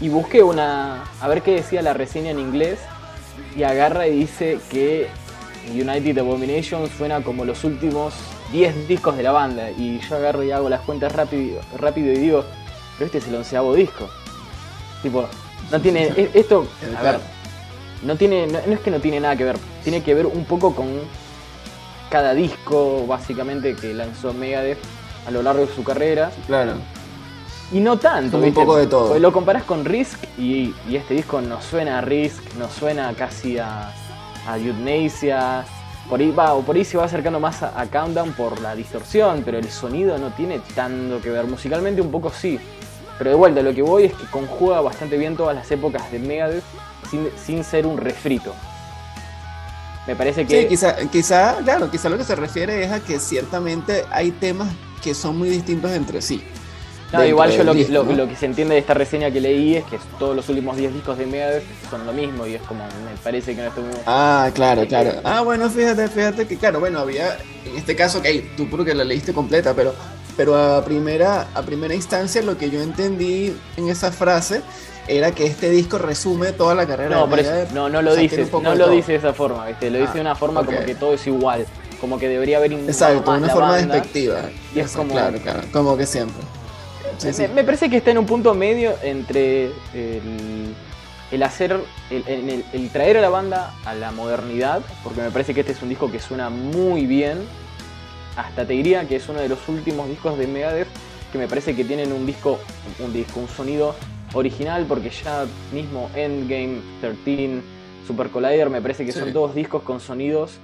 y 0.00 0.08
busqué 0.08 0.42
una. 0.42 1.04
a 1.20 1.28
ver 1.28 1.42
qué 1.42 1.52
decía 1.52 1.82
la 1.82 1.94
reseña 1.94 2.30
en 2.30 2.38
inglés. 2.38 2.78
Y 3.54 3.62
agarra 3.62 4.06
y 4.06 4.18
dice 4.18 4.58
que 4.70 5.08
United 5.70 6.18
Abomination 6.18 6.88
suena 6.90 7.22
como 7.22 7.44
los 7.44 7.64
últimos 7.64 8.14
10 8.52 8.88
discos 8.88 9.16
de 9.16 9.22
la 9.22 9.32
banda. 9.32 9.70
Y 9.70 10.00
yo 10.00 10.16
agarro 10.16 10.42
y 10.42 10.50
hago 10.50 10.68
las 10.68 10.80
cuentas 10.80 11.12
rápido, 11.12 11.60
rápido 11.78 12.12
y 12.12 12.16
digo, 12.16 12.44
pero 12.96 13.06
este 13.06 13.18
es 13.18 13.28
el 13.28 13.34
onceavo 13.34 13.74
disco. 13.74 14.08
Tipo, 15.02 15.26
no 15.70 15.80
tiene. 15.80 16.06
E, 16.16 16.30
esto. 16.34 16.66
A 16.98 17.02
ver. 17.02 17.20
No 18.02 18.16
tiene. 18.16 18.46
No, 18.46 18.58
es 18.58 18.80
que 18.80 18.90
no 18.90 19.00
tiene 19.00 19.20
nada 19.20 19.36
que 19.36 19.44
ver. 19.44 19.56
Tiene 19.82 20.02
que 20.02 20.14
ver 20.14 20.26
un 20.26 20.44
poco 20.44 20.74
con 20.74 20.88
cada 22.10 22.34
disco, 22.34 23.06
básicamente, 23.06 23.74
que 23.74 23.94
lanzó 23.94 24.32
Megadeth 24.32 24.78
a 25.26 25.30
lo 25.30 25.42
largo 25.42 25.66
de 25.66 25.74
su 25.74 25.82
carrera. 25.82 26.30
Claro. 26.46 26.74
Y 27.72 27.80
no 27.80 27.98
tanto. 27.98 28.38
un 28.38 28.54
poco 28.54 28.76
de 28.76 28.86
todo. 28.86 29.18
Lo 29.18 29.32
comparás 29.32 29.64
con 29.64 29.84
Risk 29.84 30.22
y, 30.38 30.74
este 30.90 31.14
disco 31.14 31.40
no 31.40 31.60
suena 31.60 31.98
a 31.98 32.00
Risk, 32.00 32.54
no 32.58 32.70
suena 32.70 33.12
casi 33.14 33.58
a, 33.58 33.92
a. 34.46 35.64
Por 36.08 36.20
ahí, 36.20 36.30
va, 36.30 36.54
o 36.54 36.62
por 36.62 36.76
ahí 36.76 36.84
se 36.84 36.96
va 36.96 37.04
acercando 37.04 37.40
más 37.40 37.64
a, 37.64 37.84
Countdown 37.90 38.32
por 38.34 38.60
la 38.60 38.76
distorsión, 38.76 39.42
pero 39.44 39.58
el 39.58 39.68
sonido 39.68 40.16
no 40.18 40.30
tiene 40.30 40.60
tanto 40.74 41.20
que 41.20 41.30
ver. 41.30 41.46
Musicalmente 41.46 42.00
un 42.00 42.12
poco 42.12 42.30
sí. 42.30 42.60
Pero 43.18 43.30
de 43.30 43.36
vuelta, 43.36 43.62
lo 43.62 43.74
que 43.74 43.82
voy 43.82 44.04
es 44.04 44.12
que 44.12 44.26
conjuga 44.26 44.80
bastante 44.80 45.16
bien 45.16 45.36
todas 45.36 45.56
las 45.56 45.68
épocas 45.70 46.12
de 46.12 46.20
Megadeth 46.20 46.62
sin, 47.10 47.28
sin 47.36 47.64
ser 47.64 47.86
un 47.86 47.96
refrito. 47.96 48.54
Me 50.06 50.14
parece 50.14 50.46
que. 50.46 50.62
Sí, 50.62 50.68
quizá, 50.68 50.96
quizá, 51.10 51.56
claro, 51.64 51.90
quizá 51.90 52.08
lo 52.08 52.16
que 52.16 52.24
se 52.24 52.36
refiere 52.36 52.84
es 52.84 52.92
a 52.92 53.00
que 53.00 53.18
ciertamente 53.18 54.04
hay 54.12 54.30
temas 54.30 54.68
que 55.02 55.14
son 55.14 55.36
muy 55.36 55.48
distintos 55.48 55.90
entre 55.90 56.22
sí. 56.22 56.44
No, 57.12 57.24
igual 57.24 57.52
yo 57.52 57.62
lo 57.62 57.72
que, 57.72 57.88
lo, 57.88 58.28
que, 58.28 58.36
se 58.36 58.46
entiende 58.46 58.74
de 58.74 58.80
esta 58.80 58.94
reseña 58.94 59.30
que 59.30 59.40
leí 59.40 59.76
es 59.76 59.84
que 59.84 59.98
todos 60.18 60.34
los 60.34 60.48
últimos 60.48 60.76
10 60.76 60.92
discos 60.92 61.16
de 61.16 61.26
Megadeth 61.26 61.64
son 61.88 62.04
lo 62.04 62.12
mismo 62.12 62.46
y 62.46 62.54
es 62.54 62.62
como, 62.62 62.84
me 62.84 63.16
parece 63.22 63.54
que 63.54 63.62
no 63.62 63.68
estuvo... 63.68 63.86
Ah, 64.06 64.50
claro, 64.52 64.86
claro. 64.88 65.12
Ah, 65.22 65.42
bueno, 65.42 65.70
fíjate, 65.70 66.08
fíjate 66.08 66.46
que, 66.46 66.56
claro, 66.56 66.80
bueno, 66.80 66.98
había, 66.98 67.36
en 67.64 67.76
este 67.76 67.94
caso, 67.94 68.18
ok, 68.18 68.26
tú 68.56 68.68
porque 68.68 68.94
la 68.94 69.04
leíste 69.04 69.32
completa, 69.32 69.72
pero 69.74 69.94
pero 70.36 70.56
a 70.56 70.84
primera, 70.84 71.48
a 71.54 71.62
primera 71.62 71.94
instancia 71.94 72.42
lo 72.42 72.58
que 72.58 72.70
yo 72.70 72.80
entendí 72.82 73.56
en 73.76 73.88
esa 73.88 74.12
frase 74.12 74.60
era 75.08 75.32
que 75.32 75.46
este 75.46 75.70
disco 75.70 75.98
resume 75.98 76.52
toda 76.52 76.74
la 76.74 76.86
carrera 76.86 77.16
no, 77.16 77.26
de 77.26 77.68
No, 77.72 77.88
no 77.88 78.02
lo 78.02 78.14
dice, 78.14 78.46
no 78.62 78.74
lo 78.74 78.90
dice 78.90 79.12
de 79.12 79.18
esa 79.18 79.32
forma, 79.32 79.66
¿viste? 79.66 79.90
Lo 79.90 79.98
dice 79.98 80.14
de 80.14 80.20
una 80.20 80.32
ah, 80.32 80.36
forma 80.36 80.64
como 80.64 80.84
que 80.84 80.94
todo 80.94 81.14
es 81.14 81.26
igual, 81.26 81.64
como 82.00 82.18
que 82.18 82.28
debería 82.28 82.58
haber 82.58 82.72
Exacto, 82.72 83.30
una 83.30 83.48
forma 83.48 83.76
despectiva. 83.76 84.42
Y 84.74 84.80
es 84.80 84.92
como, 84.92 85.12
claro, 85.12 85.38
claro, 85.38 85.60
como 85.72 85.96
que 85.96 86.06
siempre. 86.06 86.42
Me, 87.54 87.64
parece 87.64 87.90
que 87.90 87.98
está 87.98 88.10
en 88.10 88.18
un 88.18 88.26
punto 88.26 88.54
medio 88.54 88.94
entre 89.02 89.66
el, 89.94 90.74
el 91.30 91.42
hacer, 91.42 91.80
el, 92.10 92.64
el, 92.72 92.90
traer 92.90 93.16
a 93.18 93.20
la 93.20 93.28
banda 93.28 93.74
a 93.84 93.94
la 93.94 94.12
modernidad, 94.12 94.82
porque 95.02 95.22
me 95.22 95.30
parece 95.30 95.54
que 95.54 95.60
este 95.60 95.72
es 95.72 95.82
un 95.82 95.88
disco 95.88 96.10
que 96.10 96.20
suena 96.20 96.50
muy 96.50 97.06
bien. 97.06 97.38
Hasta 98.36 98.66
te 98.66 98.74
diría 98.74 99.08
que 99.08 99.16
es 99.16 99.28
uno 99.28 99.40
de 99.40 99.48
los 99.48 99.66
últimos 99.68 100.08
discos 100.08 100.38
de 100.38 100.46
Megadeth 100.46 100.88
que 101.32 101.38
me 101.38 101.48
parece 101.48 101.74
que 101.74 101.84
tienen 101.84 102.12
un 102.12 102.26
disco, 102.26 102.58
un 102.98 103.12
disco, 103.12 103.40
un 103.40 103.48
sonido 103.48 103.94
original, 104.34 104.84
porque 104.86 105.10
ya 105.10 105.46
mismo 105.72 106.10
Endgame, 106.14 106.80
13, 107.00 107.60
Super 108.06 108.28
Collider, 108.28 108.70
me 108.70 108.80
parece 108.80 109.04
que 109.04 109.12
son 109.12 109.32
todos 109.32 109.54
discos 109.54 109.82
con 109.82 110.00
sonidos. 110.00 110.58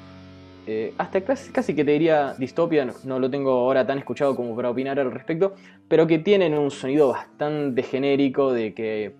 Eh, 0.66 0.94
hasta 0.96 1.20
casi, 1.22 1.52
casi, 1.52 1.74
que 1.74 1.84
te 1.84 1.90
diría 1.90 2.34
distopia, 2.38 2.86
no, 3.04 3.18
lo 3.18 3.28
tengo 3.28 3.50
ahora 3.50 3.84
tan 3.84 3.98
escuchado 3.98 4.36
como 4.36 4.54
para 4.54 4.70
opinar 4.70 5.00
al 5.00 5.10
respecto, 5.10 5.54
pero 5.88 6.06
que 6.06 6.20
tienen 6.20 6.54
un 6.54 6.70
sonido 6.70 7.08
bastante 7.08 7.82
genérico 7.82 8.52
de 8.52 8.72
que 8.72 9.16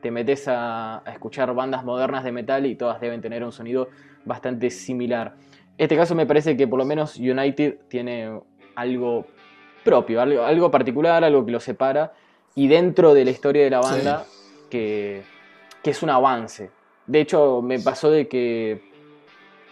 te 0.00 0.10
metes 0.10 0.46
a, 0.48 1.02
escuchar 1.06 1.54
bandas 1.54 1.84
modernas 1.84 2.24
de 2.24 2.32
metal 2.32 2.64
y 2.64 2.74
todas 2.74 3.00
deben 3.00 3.20
tener 3.20 3.44
un 3.44 3.52
sonido 3.52 3.90
bastante 4.24 4.70
similar. 4.70 5.36
Este 5.76 5.96
caso 5.96 6.14
me 6.14 6.26
parece 6.26 6.56
que 6.56 6.66
por 6.66 6.78
lo 6.78 6.84
menos 6.84 7.16
United 7.16 7.80
tiene 7.88 8.40
algo 8.74 9.26
propio, 9.84 10.20
algo, 10.20 10.42
algo 10.42 10.70
particular, 10.70 11.22
algo 11.22 11.44
que 11.44 11.52
lo 11.52 11.60
separa 11.60 12.12
y 12.54 12.66
dentro 12.66 13.14
de 13.14 13.24
la 13.24 13.30
historia 13.30 13.62
de 13.62 13.70
la 13.70 13.80
banda 13.80 14.24
que, 14.70 15.22
es 15.84 16.02
un 16.02 16.10
avance. 16.10 16.70
De 17.06 17.20
hecho, 17.20 17.62
me 17.62 17.78
pasó 17.78 18.10
de 18.10 18.28
que 18.28 18.87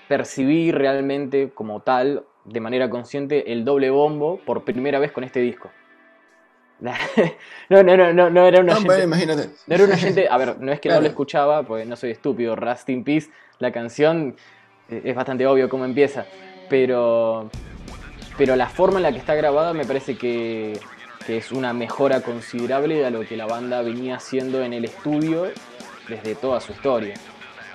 percibí 0.09 0.73
realmente 0.73 1.51
como 1.55 1.81
tal, 1.81 2.25
de 2.45 2.61
manera 2.61 2.89
consciente, 2.91 3.53
el 3.53 3.65
doble 3.65 3.91
bombo 3.91 4.41
por 4.45 4.65
primera 4.65 4.99
vez 4.99 5.13
con 5.13 5.25
este 5.25 5.41
disco. 5.41 5.71
no, 6.81 7.83
no, 7.83 8.13
no, 8.13 8.31
no, 8.31 8.47
era 8.47 8.61
una 8.61 8.75
no, 8.75 8.81
gente, 8.81 9.03
imagínate. 9.05 9.49
No 9.67 9.75
era 9.75 9.85
una 9.85 9.97
gente, 9.97 10.29
a 10.29 10.37
ver, 10.37 10.61
no 10.61 10.73
es 10.73 10.81
que 10.81 10.91
no 10.91 11.01
lo 11.01 11.07
escuchaba, 11.07 11.63
pues 11.63 11.87
no 11.87 11.97
soy 11.97 12.11
estúpido, 12.11 12.55
Rust 12.55 12.89
in 12.91 13.03
Peace, 13.03 13.31
la 13.59 13.73
canción 13.73 14.37
eh, 14.91 15.01
es 15.05 15.15
bastante 15.15 15.47
obvio 15.47 15.69
cómo 15.69 15.85
empieza, 15.85 16.27
pero 16.69 17.51
pero 18.37 18.55
la 18.55 18.69
forma 18.69 18.99
en 18.99 19.05
la 19.05 19.13
que 19.13 19.19
está 19.19 19.35
grabada 19.35 19.73
me 19.73 19.87
parece 19.87 20.19
que 20.19 20.79
que 21.27 21.39
es 21.39 21.51
una 21.51 21.73
mejora 21.73 22.21
considerable 22.21 23.05
a 23.05 23.11
lo 23.11 23.23
que 23.27 23.37
la 23.37 23.47
banda 23.47 23.83
venía 23.83 24.17
haciendo 24.17 24.63
en 24.63 24.73
el 24.73 24.85
estudio 24.85 25.49
desde 26.09 26.35
toda 26.37 26.61
su 26.61 26.73
historia. 26.73 27.15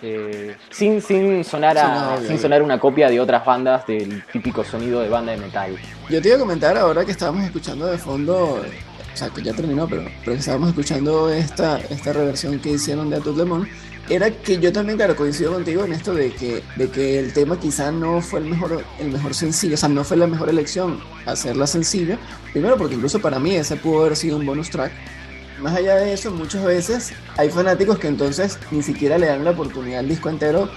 Eh, 0.02 0.56
sin, 0.70 1.02
sin, 1.02 1.44
sonar 1.44 1.78
a, 1.78 2.18
sin 2.26 2.40
sonar 2.40 2.64
una 2.64 2.80
copia 2.80 3.10
de 3.10 3.20
otras 3.20 3.46
bandas 3.46 3.86
del 3.86 4.24
típico 4.32 4.64
sonido 4.64 5.02
de 5.02 5.10
banda 5.10 5.32
de 5.32 5.38
metal. 5.38 5.76
Yo 6.10 6.22
te 6.22 6.30
iba 6.30 6.38
a 6.38 6.40
comentar 6.40 6.78
ahora 6.78 7.06
que 7.06 7.12
estábamos 7.12 7.44
escuchando 7.44 7.86
de 7.86 7.98
fondo, 7.98 8.56
o 8.56 9.18
sea, 9.18 9.30
que 9.30 9.44
ya 9.44 9.54
terminó, 9.54 9.88
pero, 9.88 10.06
pero 10.26 10.38
estábamos 10.38 10.70
escuchando 10.70 11.30
esta, 11.30 11.78
esta 11.78 12.14
reversión 12.14 12.60
que 12.60 12.72
hicieron 12.72 13.10
de 13.10 13.18
Atout 13.18 13.38
Lemon 13.38 13.68
era 14.10 14.30
que 14.30 14.58
yo 14.58 14.74
también, 14.74 14.98
claro, 14.98 15.16
coincido 15.16 15.54
contigo 15.54 15.86
en 15.86 15.94
esto 15.94 16.14
de 16.14 16.32
que, 16.32 16.64
de 16.76 16.90
que 16.90 17.20
el 17.20 17.34
tema 17.34 17.60
quizá 17.60 17.92
no 17.92 18.22
fue 18.22 18.40
el 18.40 18.46
mejor, 18.46 18.84
el 19.00 19.12
mejor 19.12 19.34
sencillo, 19.34 19.76
o 19.76 19.78
sea, 19.78 19.90
no 19.90 20.04
fue 20.04 20.18
la 20.18 20.28
mejor 20.28 20.50
elección 20.50 21.00
hacerla 21.26 21.68
sencilla. 21.68 22.18
Primero 22.52 22.78
porque 22.78 22.96
incluso 22.96 23.22
para 23.22 23.40
mí 23.40 23.56
ese 23.56 23.78
pudo 23.78 24.02
haber 24.02 24.16
sido 24.18 24.38
un 24.38 24.46
bonus 24.46 24.70
track. 24.70 24.92
Más 25.62 25.76
allá 25.76 25.96
de 25.96 26.14
eso, 26.14 26.32
muchas 26.32 26.64
veces 26.64 27.14
hay 27.38 27.50
fanáticos 27.50 28.00
que 28.00 28.08
entonces 28.08 28.58
ni 28.72 28.82
siquiera 28.82 29.18
le 29.18 29.28
dan 29.28 29.44
la 29.44 29.52
oportunidad 29.52 30.00
al 30.00 30.08
disco 30.08 30.30
entero 30.30 30.70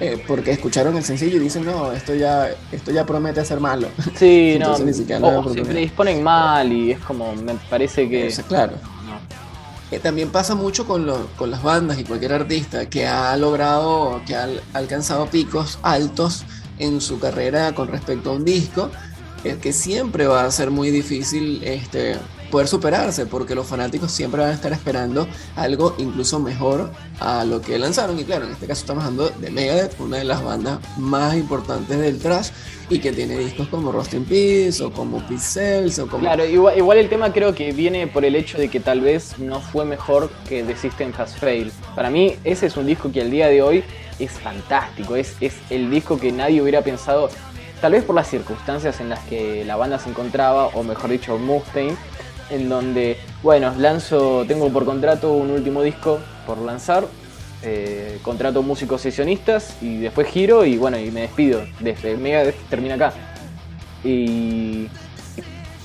eh, 0.00 0.22
porque 0.28 0.52
escucharon 0.52 0.96
el 0.96 1.02
sencillo 1.02 1.36
y 1.36 1.40
dicen, 1.40 1.64
no, 1.64 1.92
esto 1.92 2.14
ya, 2.14 2.50
esto 2.70 2.92
ya 2.92 3.04
promete 3.04 3.44
ser 3.44 3.58
malo. 3.58 3.88
Sí, 4.14 4.56
no, 4.60 4.78
ni 4.78 4.92
siquiera 4.92 5.26
o 5.26 5.52
se 5.52 5.62
predisponen 5.62 6.22
mal 6.22 6.72
y 6.72 6.92
es 6.92 7.00
como, 7.00 7.34
me 7.34 7.54
parece 7.68 8.08
que... 8.08 8.32
claro. 8.46 8.74
También 10.02 10.28
pasa 10.28 10.54
mucho 10.54 10.86
con, 10.86 11.06
las 11.06 11.62
bandas 11.62 11.98
y 11.98 12.04
cualquier 12.04 12.34
artista 12.34 12.90
que 12.90 13.06
ha 13.06 13.34
logrado, 13.38 14.20
que 14.26 14.36
ha 14.36 14.46
alcanzado 14.74 15.26
picos 15.30 15.78
altos 15.82 16.44
en 16.78 17.00
su 17.00 17.18
carrera 17.18 17.74
con 17.74 17.88
respecto 17.88 18.30
a 18.30 18.32
un 18.34 18.44
disco, 18.44 18.90
es 19.44 19.56
que 19.56 19.72
siempre 19.72 20.26
va 20.26 20.44
a 20.44 20.50
ser 20.50 20.70
muy 20.70 20.90
difícil 20.90 21.62
este, 21.64 22.16
poder 22.50 22.68
superarse, 22.68 23.26
porque 23.26 23.54
los 23.54 23.66
fanáticos 23.66 24.10
siempre 24.10 24.40
van 24.40 24.50
a 24.50 24.54
estar 24.54 24.72
esperando 24.72 25.28
algo 25.56 25.94
incluso 25.98 26.38
mejor 26.38 26.90
a 27.20 27.44
lo 27.44 27.60
que 27.60 27.78
lanzaron. 27.78 28.18
Y 28.18 28.24
claro, 28.24 28.46
en 28.46 28.52
este 28.52 28.66
caso 28.66 28.80
estamos 28.80 29.04
hablando 29.04 29.30
de 29.30 29.50
Megadeth, 29.50 30.00
una 30.00 30.18
de 30.18 30.24
las 30.24 30.42
bandas 30.42 30.78
más 30.96 31.34
importantes 31.34 31.98
del 31.98 32.18
thrash 32.18 32.50
y 32.90 33.00
que 33.00 33.12
tiene 33.12 33.36
discos 33.38 33.68
como 33.68 33.92
Rust 33.92 34.14
in 34.14 34.24
Peace 34.24 34.82
o 34.82 34.90
como 34.90 35.26
Pixels 35.26 35.98
o 35.98 36.06
como... 36.06 36.22
Claro, 36.22 36.44
igual, 36.46 36.98
el 36.98 37.08
tema 37.08 37.32
creo 37.32 37.54
que 37.54 37.72
viene 37.72 38.06
por 38.06 38.24
el 38.24 38.34
hecho 38.34 38.58
de 38.58 38.68
que 38.68 38.80
tal 38.80 39.00
vez 39.00 39.38
no 39.38 39.60
fue 39.60 39.84
mejor 39.84 40.30
que 40.48 40.62
The 40.62 40.76
System 40.76 41.12
Has 41.18 41.36
Failed. 41.36 41.72
Para 41.94 42.10
mí 42.10 42.36
ese 42.44 42.66
es 42.66 42.76
un 42.76 42.86
disco 42.86 43.12
que 43.12 43.20
al 43.20 43.30
día 43.30 43.48
de 43.48 43.62
hoy 43.62 43.84
es 44.18 44.32
fantástico, 44.32 45.16
es, 45.16 45.36
es 45.40 45.54
el 45.70 45.90
disco 45.90 46.18
que 46.18 46.32
nadie 46.32 46.62
hubiera 46.62 46.82
pensado, 46.82 47.28
tal 47.80 47.92
vez 47.92 48.04
por 48.04 48.16
las 48.16 48.28
circunstancias 48.28 49.00
en 49.00 49.10
las 49.10 49.20
que 49.20 49.64
la 49.64 49.76
banda 49.76 49.98
se 49.98 50.08
encontraba, 50.08 50.68
o 50.68 50.82
mejor 50.82 51.10
dicho 51.10 51.38
Mustaine, 51.38 51.96
en 52.50 52.68
donde, 52.68 53.18
bueno, 53.42 53.74
lanzo, 53.78 54.44
tengo 54.46 54.68
por 54.70 54.84
contrato 54.84 55.32
un 55.32 55.50
último 55.50 55.82
disco 55.82 56.18
por 56.46 56.58
lanzar, 56.58 57.06
eh, 57.62 58.18
contrato 58.22 58.62
músicos 58.62 59.00
sesionistas 59.00 59.76
y 59.82 59.98
después 59.98 60.28
giro 60.28 60.64
y 60.64 60.76
bueno, 60.76 60.98
y 60.98 61.10
me 61.10 61.22
despido. 61.22 61.62
Desde 61.80 62.16
Mega 62.16 62.44
termina 62.70 62.94
acá. 62.94 63.12
Y 64.04 64.88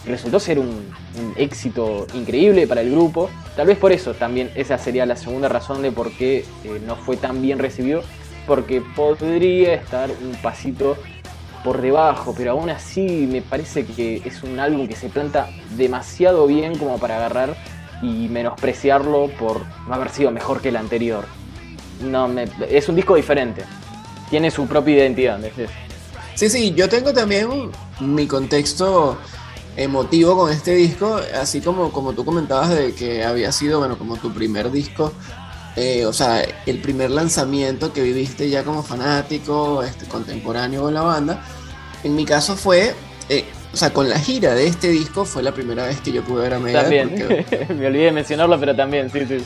resultó 0.06 0.40
ser 0.40 0.60
un, 0.60 0.94
éxito 1.36 2.08
increíble 2.14 2.68
para 2.68 2.82
el 2.82 2.92
grupo. 2.92 3.30
Tal 3.56 3.68
vez 3.68 3.78
por 3.78 3.92
eso 3.92 4.14
también 4.14 4.50
esa 4.56 4.78
sería 4.78 5.06
la 5.06 5.16
segunda 5.16 5.48
razón 5.48 5.82
de 5.82 5.92
por 5.92 6.12
qué 6.12 6.40
eh, 6.64 6.82
no 6.86 6.96
fue 6.96 7.18
tan 7.18 7.42
bien 7.42 7.60
recibido. 7.60 8.04
Porque 8.48 8.82
podría 8.96 9.74
estar 9.74 10.10
un 10.12 10.36
pasito 10.42 10.98
por 11.64 11.82
debajo, 11.82 12.34
pero 12.38 12.52
aún 12.52 12.70
así 12.70 13.28
me 13.30 13.42
parece 13.42 13.86
que 13.86 14.22
es 14.26 14.44
un 14.44 14.60
álbum 14.60 14.88
que 14.88 14.96
se 14.96 15.10
planta 15.10 15.50
demasiado 15.78 16.46
bien 16.48 16.78
como 16.78 16.98
para 16.98 17.18
agarrar 17.18 17.56
y 18.02 18.28
menospreciarlo 18.28 19.30
por 19.40 19.62
no 19.88 19.94
haber 19.94 20.10
sido 20.10 20.32
mejor 20.32 20.62
que 20.62 20.70
el 20.70 20.76
anterior 20.76 21.26
no 22.04 22.30
es 22.70 22.90
un 22.90 22.96
disco 22.96 23.16
diferente. 23.16 23.64
Tiene 24.30 24.52
su 24.52 24.68
propia 24.68 24.96
identidad. 24.96 25.40
Sí, 26.36 26.50
sí, 26.50 26.74
yo 26.74 26.90
tengo 26.90 27.14
también 27.14 27.72
mi 28.00 28.28
contexto 28.28 29.18
emotivo 29.76 30.36
con 30.36 30.52
este 30.52 30.76
disco, 30.76 31.20
así 31.40 31.62
como, 31.62 31.92
como 31.92 32.14
tú 32.14 32.26
comentabas 32.26 32.70
de 32.70 32.94
que 32.94 33.24
había 33.24 33.52
sido, 33.52 33.80
bueno, 33.80 33.98
como 33.98 34.18
tu 34.18 34.32
primer 34.32 34.72
disco, 34.72 35.14
eh, 35.76 36.06
o 36.06 36.14
sea, 36.14 36.44
el 36.66 36.80
primer 36.80 37.12
lanzamiento 37.12 37.94
que 37.94 38.02
viviste 38.02 38.50
ya 38.50 38.64
como 38.64 38.84
fanático, 38.84 39.84
este, 39.84 40.06
contemporáneo 40.06 40.84
con 40.84 40.94
la 40.94 41.02
banda. 41.02 41.46
En 42.04 42.16
mi 42.16 42.26
caso 42.26 42.56
fue 42.56 42.94
eh, 43.30 43.46
o 43.74 43.76
sea, 43.76 43.92
con 43.92 44.08
la 44.08 44.20
gira 44.20 44.54
de 44.54 44.68
este 44.68 44.90
disco 44.90 45.26
fue 45.26 45.42
la 45.42 45.52
primera 45.52 45.88
vez 45.88 46.00
que 46.00 46.12
yo 46.12 46.24
pude 46.24 46.44
ver 46.44 46.54
a 46.54 46.60
Megadeth. 46.60 47.10
También, 47.10 47.46
me 47.80 47.88
olvidé 47.88 48.06
de 48.06 48.12
mencionarlo, 48.12 48.60
pero 48.60 48.76
también, 48.76 49.10
sí, 49.12 49.26
sí. 49.28 49.44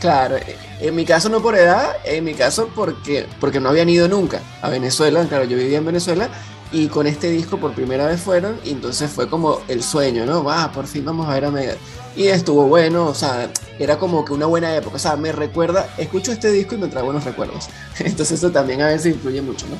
claro, 0.00 0.36
en 0.80 0.94
mi 0.94 1.06
caso 1.06 1.30
no 1.30 1.40
por 1.40 1.56
edad, 1.56 1.96
en 2.04 2.24
mi 2.24 2.34
caso 2.34 2.68
porque, 2.74 3.26
porque 3.40 3.58
no 3.58 3.70
habían 3.70 3.88
ido 3.88 4.06
nunca 4.06 4.42
a 4.60 4.68
Venezuela, 4.68 5.24
claro, 5.26 5.44
yo 5.44 5.56
vivía 5.56 5.78
en 5.78 5.86
Venezuela 5.86 6.28
y 6.72 6.88
con 6.88 7.06
este 7.06 7.30
disco 7.30 7.56
por 7.56 7.72
primera 7.72 8.06
vez 8.06 8.20
fueron 8.20 8.60
y 8.64 8.72
entonces 8.72 9.10
fue 9.10 9.30
como 9.30 9.62
el 9.66 9.82
sueño, 9.82 10.26
¿no? 10.26 10.44
Va, 10.44 10.70
por 10.72 10.86
fin 10.86 11.04
vamos 11.06 11.26
a 11.26 11.32
ver 11.32 11.46
a 11.46 11.50
Megadeth. 11.50 11.78
Y 12.16 12.26
estuvo 12.26 12.66
bueno, 12.66 13.06
o 13.06 13.14
sea, 13.14 13.48
era 13.78 13.98
como 13.98 14.24
que 14.24 14.32
una 14.32 14.46
buena 14.46 14.74
época, 14.74 14.96
o 14.96 14.98
sea, 14.98 15.16
me 15.16 15.32
recuerda, 15.32 15.88
escucho 15.96 16.32
este 16.32 16.50
disco 16.50 16.74
y 16.74 16.78
me 16.78 16.88
trae 16.88 17.04
buenos 17.04 17.24
recuerdos. 17.24 17.68
Entonces 18.00 18.38
eso 18.38 18.50
también 18.50 18.82
a 18.82 18.88
veces 18.88 19.14
influye 19.14 19.40
mucho, 19.40 19.66
¿no? 19.68 19.76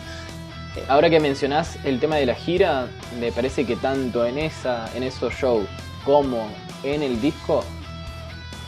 Ahora 0.88 1.10
que 1.10 1.18
mencionás 1.18 1.76
el 1.84 1.98
tema 1.98 2.16
de 2.16 2.26
la 2.26 2.34
gira, 2.34 2.88
me 3.18 3.32
parece 3.32 3.66
que 3.66 3.76
tanto 3.76 4.24
en, 4.24 4.38
esa, 4.38 4.88
en 4.94 5.02
esos 5.02 5.34
shows 5.34 5.66
como 6.04 6.48
en 6.84 7.02
el 7.02 7.20
disco 7.20 7.64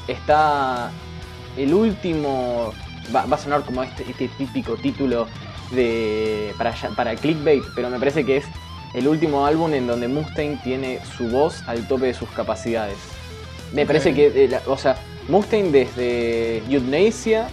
está 0.09 0.91
el 1.57 1.73
último, 1.73 2.73
va, 3.15 3.23
a 3.23 3.39
sonar 3.39 3.63
como 3.63 3.85
este, 3.85 4.03
este, 4.11 4.29
típico 4.29 4.77
título 4.77 5.27
de, 5.71 6.53
para, 6.59 6.75
para 6.97 7.15
clickbait, 7.15 7.63
pero 7.75 7.89
me 7.89 7.99
parece 7.99 8.27
que 8.27 8.39
es 8.39 8.45
el 8.95 9.07
último 9.07 9.47
álbum 9.47 9.73
en 9.73 9.87
donde 9.87 10.09
Mustaine 10.09 10.61
tiene 10.63 10.99
su 11.17 11.29
voz 11.29 11.63
al 11.67 11.87
tope 11.87 12.07
de 12.07 12.15
sus 12.15 12.29
capacidades. 12.31 12.99
Me 13.73 13.87
parece 13.87 14.15
que, 14.15 14.45
eh, 14.45 14.61
o 14.67 14.77
sea, 14.77 14.97
Mustaine 15.29 15.71
desde 15.71 16.59
Euthanasia 16.69 17.49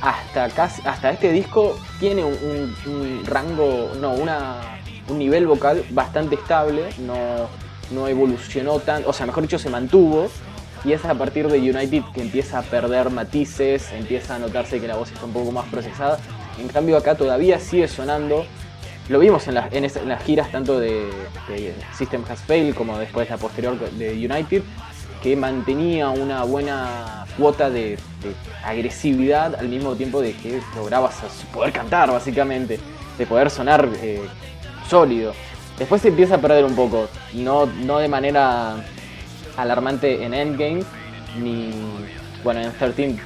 hasta 0.00 0.48
casi, 0.50 0.82
hasta 0.86 1.10
este 1.10 1.32
disco 1.32 1.78
tiene 1.98 2.24
un, 2.24 3.22
rango, 3.24 3.92
no, 4.00 4.12
una, 4.12 4.80
un 5.08 5.18
nivel 5.18 5.46
vocal 5.46 5.84
bastante 5.90 6.34
estable, 6.34 6.90
no, 6.98 7.48
no 7.90 8.08
evolucionó 8.08 8.80
tan, 8.80 9.04
o 9.06 9.12
sea, 9.12 9.26
mejor 9.26 9.42
dicho, 9.42 9.58
se 9.58 9.70
mantuvo. 9.70 10.28
Y 10.84 10.92
es 10.92 11.02
a 11.06 11.14
partir 11.14 11.48
de 11.48 11.58
United 11.58 12.02
que 12.12 12.20
empieza 12.20 12.58
a 12.58 12.62
perder 12.62 13.08
matices, 13.08 13.90
empieza 13.92 14.34
a 14.34 14.38
notarse 14.38 14.80
que 14.82 14.86
la 14.86 14.96
voz 14.96 15.10
está 15.10 15.24
un 15.24 15.32
poco 15.32 15.50
más 15.50 15.64
procesada. 15.68 16.18
En 16.60 16.68
cambio 16.68 16.98
acá 16.98 17.14
todavía 17.14 17.58
sigue 17.58 17.88
sonando. 17.88 18.44
Lo 19.08 19.18
vimos 19.18 19.48
en, 19.48 19.56
en, 19.56 20.08
las 20.08 20.22
giras 20.24 20.50
tanto 20.50 20.78
de, 20.78 21.08
System 21.96 22.22
Has 22.28 22.40
Failed 22.40 22.74
como 22.74 22.98
después 22.98 23.30
la 23.30 23.38
posterior 23.38 23.78
de 23.78 24.12
United, 24.12 24.62
que 25.24 25.36
mantenía 25.36 26.10
una 26.10 26.44
buena 26.44 27.24
cuota 27.38 27.70
de, 27.70 27.98
agresividad 28.62 29.54
al 29.54 29.68
mismo 29.68 29.94
tiempo 29.94 30.20
de 30.20 30.34
que 30.34 30.60
lograbas 30.76 31.14
poder 31.50 31.72
cantar 31.72 32.10
básicamente, 32.10 32.78
de 33.16 33.26
poder 33.26 33.48
sonar 33.48 33.88
eh, 34.02 34.20
sólido. 34.86 35.32
Después 35.78 36.02
se 36.02 36.08
empieza 36.08 36.34
a 36.34 36.38
perder 36.42 36.66
un 36.66 36.76
poco, 36.76 37.08
no, 37.32 37.64
no 37.64 38.00
de 38.00 38.08
manera 38.08 38.76
alarmante 39.56 40.22
en 40.22 40.34
Endgame, 40.34 40.84
ni 41.42 41.70
bueno 42.42 42.60
en 42.60 42.72
13 42.72 43.16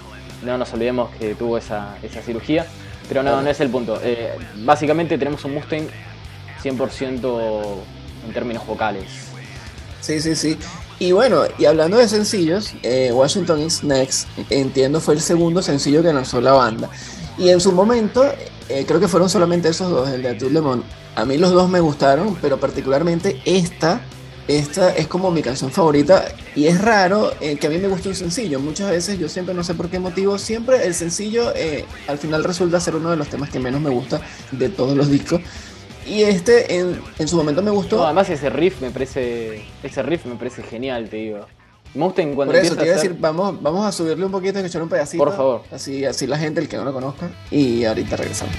no 0.44 0.56
nos 0.56 0.72
olvidemos 0.72 1.10
que 1.16 1.34
tuvo 1.34 1.58
esa, 1.58 1.96
cirugía, 2.24 2.64
pero 3.08 3.24
no, 3.24 3.42
no 3.42 3.50
es 3.50 3.58
el 3.58 3.70
punto. 3.70 4.00
Eh, 4.04 4.36
básicamente 4.58 5.18
tenemos 5.18 5.44
un 5.44 5.54
Mustang 5.54 5.88
100% 6.62 7.74
en 8.24 8.32
términos 8.32 8.64
vocales. 8.64 9.32
Sí, 10.00 10.20
sí, 10.20 10.36
sí. 10.36 10.56
Y 11.00 11.12
bueno, 11.12 11.42
y 11.58 11.64
hablando 11.64 11.96
de 11.96 12.08
sencillos, 12.08 12.74
eh, 12.82 13.12
Washington 13.12 13.60
is 13.60 13.84
Next, 13.84 14.26
entiendo, 14.50 15.00
fue 15.00 15.14
el 15.14 15.20
segundo 15.20 15.62
sencillo 15.62 16.02
que 16.02 16.12
lanzó 16.12 16.40
la 16.40 16.52
banda. 16.52 16.90
Y 17.38 17.50
en 17.50 17.60
su 17.60 17.70
momento, 17.70 18.24
eh, 18.68 18.84
creo 18.84 18.98
que 18.98 19.06
fueron 19.06 19.30
solamente 19.30 19.68
esos 19.68 19.90
dos, 19.90 20.08
el 20.08 20.22
de 20.22 20.30
Atul 20.30 20.52
Lemon. 20.52 20.82
A 21.14 21.24
mí 21.24 21.38
los 21.38 21.52
dos 21.52 21.70
me 21.70 21.78
gustaron, 21.78 22.36
pero 22.42 22.58
particularmente 22.58 23.40
esta, 23.44 24.00
esta 24.48 24.90
es 24.90 25.06
como 25.06 25.30
mi 25.30 25.40
canción 25.40 25.70
favorita. 25.70 26.24
Y 26.56 26.66
es 26.66 26.80
raro 26.80 27.30
eh, 27.40 27.56
que 27.56 27.68
a 27.68 27.70
mí 27.70 27.78
me 27.78 27.86
guste 27.86 28.08
un 28.08 28.16
sencillo. 28.16 28.58
Muchas 28.58 28.90
veces, 28.90 29.20
yo 29.20 29.28
siempre 29.28 29.54
no 29.54 29.62
sé 29.62 29.74
por 29.74 29.88
qué 29.88 30.00
motivo, 30.00 30.36
siempre 30.36 30.84
el 30.84 30.94
sencillo 30.94 31.52
al 32.08 32.18
final 32.18 32.42
resulta 32.42 32.80
ser 32.80 32.96
uno 32.96 33.10
de 33.12 33.16
los 33.16 33.28
temas 33.28 33.50
que 33.50 33.60
menos 33.60 33.80
me 33.80 33.90
gusta 33.90 34.20
de 34.50 34.68
todos 34.68 34.96
los 34.96 35.08
discos. 35.08 35.42
Y 36.08 36.22
este 36.22 36.76
en, 36.76 37.00
en, 37.18 37.28
su 37.28 37.36
momento 37.36 37.62
me 37.62 37.70
gustó. 37.70 38.04
además 38.04 38.30
ese 38.30 38.50
riff 38.50 38.80
me 38.80 38.90
parece. 38.90 39.62
Ese 39.82 40.02
riff 40.02 40.24
me 40.24 40.36
parece 40.36 40.62
genial, 40.62 41.08
te 41.08 41.16
digo. 41.16 41.46
Mustang 41.94 42.34
cuando 42.34 42.52
Por 42.52 42.62
eso 42.62 42.76
te 42.76 42.84
iba 42.84 42.92
a 42.92 42.96
decir, 42.96 43.16
vamos, 43.18 43.62
vamos 43.62 43.86
a 43.86 43.92
subirle 43.92 44.24
un 44.24 44.32
poquito, 44.32 44.58
escuchar 44.58 44.82
un 44.82 44.88
pedacito. 44.88 45.24
Por 45.24 45.34
favor. 45.34 45.62
Así, 45.72 46.04
así 46.04 46.26
la 46.26 46.38
gente, 46.38 46.60
el 46.60 46.68
que 46.68 46.76
no 46.76 46.84
lo 46.84 46.92
conozca. 46.92 47.30
Y 47.50 47.84
ahorita 47.84 48.16
regresamos. 48.16 48.54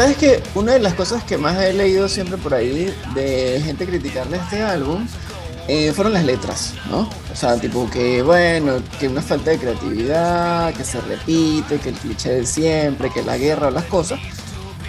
¿Sabes 0.00 0.16
que 0.16 0.42
Una 0.54 0.72
de 0.72 0.78
las 0.78 0.94
cosas 0.94 1.22
que 1.24 1.36
más 1.36 1.60
he 1.60 1.74
leído 1.74 2.08
siempre 2.08 2.38
por 2.38 2.54
ahí 2.54 2.90
de 3.14 3.60
gente 3.62 3.84
criticarle 3.84 4.38
este 4.38 4.62
álbum 4.62 5.06
eh, 5.68 5.92
fueron 5.92 6.14
las 6.14 6.24
letras, 6.24 6.72
¿no? 6.90 7.00
O 7.30 7.36
sea, 7.36 7.60
tipo 7.60 7.88
que, 7.90 8.22
bueno, 8.22 8.76
que 8.98 9.08
una 9.08 9.20
falta 9.20 9.50
de 9.50 9.58
creatividad, 9.58 10.72
que 10.72 10.84
se 10.84 11.02
repite, 11.02 11.76
que 11.80 11.90
el 11.90 11.96
cliché 11.96 12.30
de 12.30 12.46
siempre, 12.46 13.10
que 13.10 13.22
la 13.22 13.36
guerra, 13.36 13.70
las 13.70 13.84
cosas. 13.84 14.18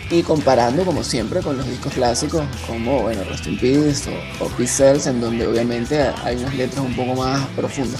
Y 0.09 0.23
comparando, 0.23 0.85
como 0.85 1.03
siempre, 1.03 1.41
con 1.41 1.57
los 1.57 1.67
discos 1.67 1.91
clásicos, 1.91 2.45
como, 2.65 3.01
bueno, 3.01 3.25
Rest 3.25 3.47
in 3.47 3.59
Peace 3.59 4.09
o, 4.39 4.45
o 4.45 5.09
en 5.09 5.19
donde 5.19 5.45
obviamente 5.45 6.01
hay 6.23 6.37
unas 6.37 6.55
letras 6.55 6.85
un 6.85 6.95
poco 6.95 7.15
más 7.15 7.45
profundas. 7.49 7.99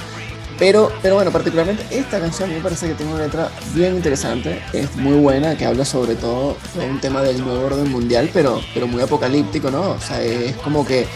Pero, 0.62 0.91
pero 1.02 1.15
bueno, 1.15 1.32
particularmente 1.32 1.84
esta 1.89 2.19
canción 2.19 2.52
me 2.52 2.60
parece 2.60 2.89
que 2.89 2.93
tiene 2.93 3.12
una 3.12 3.24
letra 3.24 3.50
bien 3.74 3.95
interesante, 3.95 4.62
es 4.74 4.95
muy 4.95 5.17
buena, 5.17 5.58
que 5.58 5.65
habla 5.65 5.84
sobre 5.84 6.13
todo 6.13 6.56
de 6.76 6.88
un 6.88 7.02
tema 7.02 7.24
del 7.24 7.43
nuevo 7.43 7.65
orden 7.65 7.89
mundial, 7.89 8.30
pero, 8.32 8.62
pero 8.71 8.86
muy 8.86 9.02
apocalíptico, 9.02 9.71
¿no? 9.71 9.93
O 9.93 10.00
sea, 10.00 10.21
es 10.21 10.56
como 10.58 10.86
que 10.86 11.08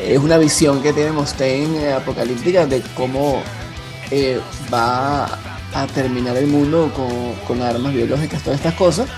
es 0.00 0.18
una 0.20 0.38
visión 0.38 0.80
que 0.80 0.92
tiene 0.92 1.10
Mustaine 1.10 1.92
apocalíptica 1.92 2.66
de 2.66 2.82
cómo 2.94 3.42
eh, 4.12 4.38
va 4.72 5.24
a 5.24 5.86
terminar 5.92 6.36
el 6.36 6.46
mundo 6.46 6.92
con, 6.94 7.34
con, 7.48 7.66
armas 7.66 7.92
biológicas, 7.92 8.44
todas 8.44 8.60
estas 8.60 8.74
cosas, 8.74 9.08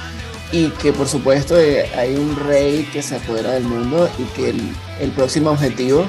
y 0.53 0.71
que 0.71 0.95
por 0.95 1.07
supuesto 1.07 1.61
eh, 1.61 1.87
hay 1.95 2.15
un 2.15 2.35
rey 2.35 2.89
que 2.95 3.03
se 3.03 3.17
apodera 3.17 3.51
del 3.51 3.65
mundo 3.65 4.09
y 4.19 4.23
que 4.35 4.49
el, 4.49 4.75
el 5.01 5.11
próximo 5.11 5.51
objetivo 5.51 6.07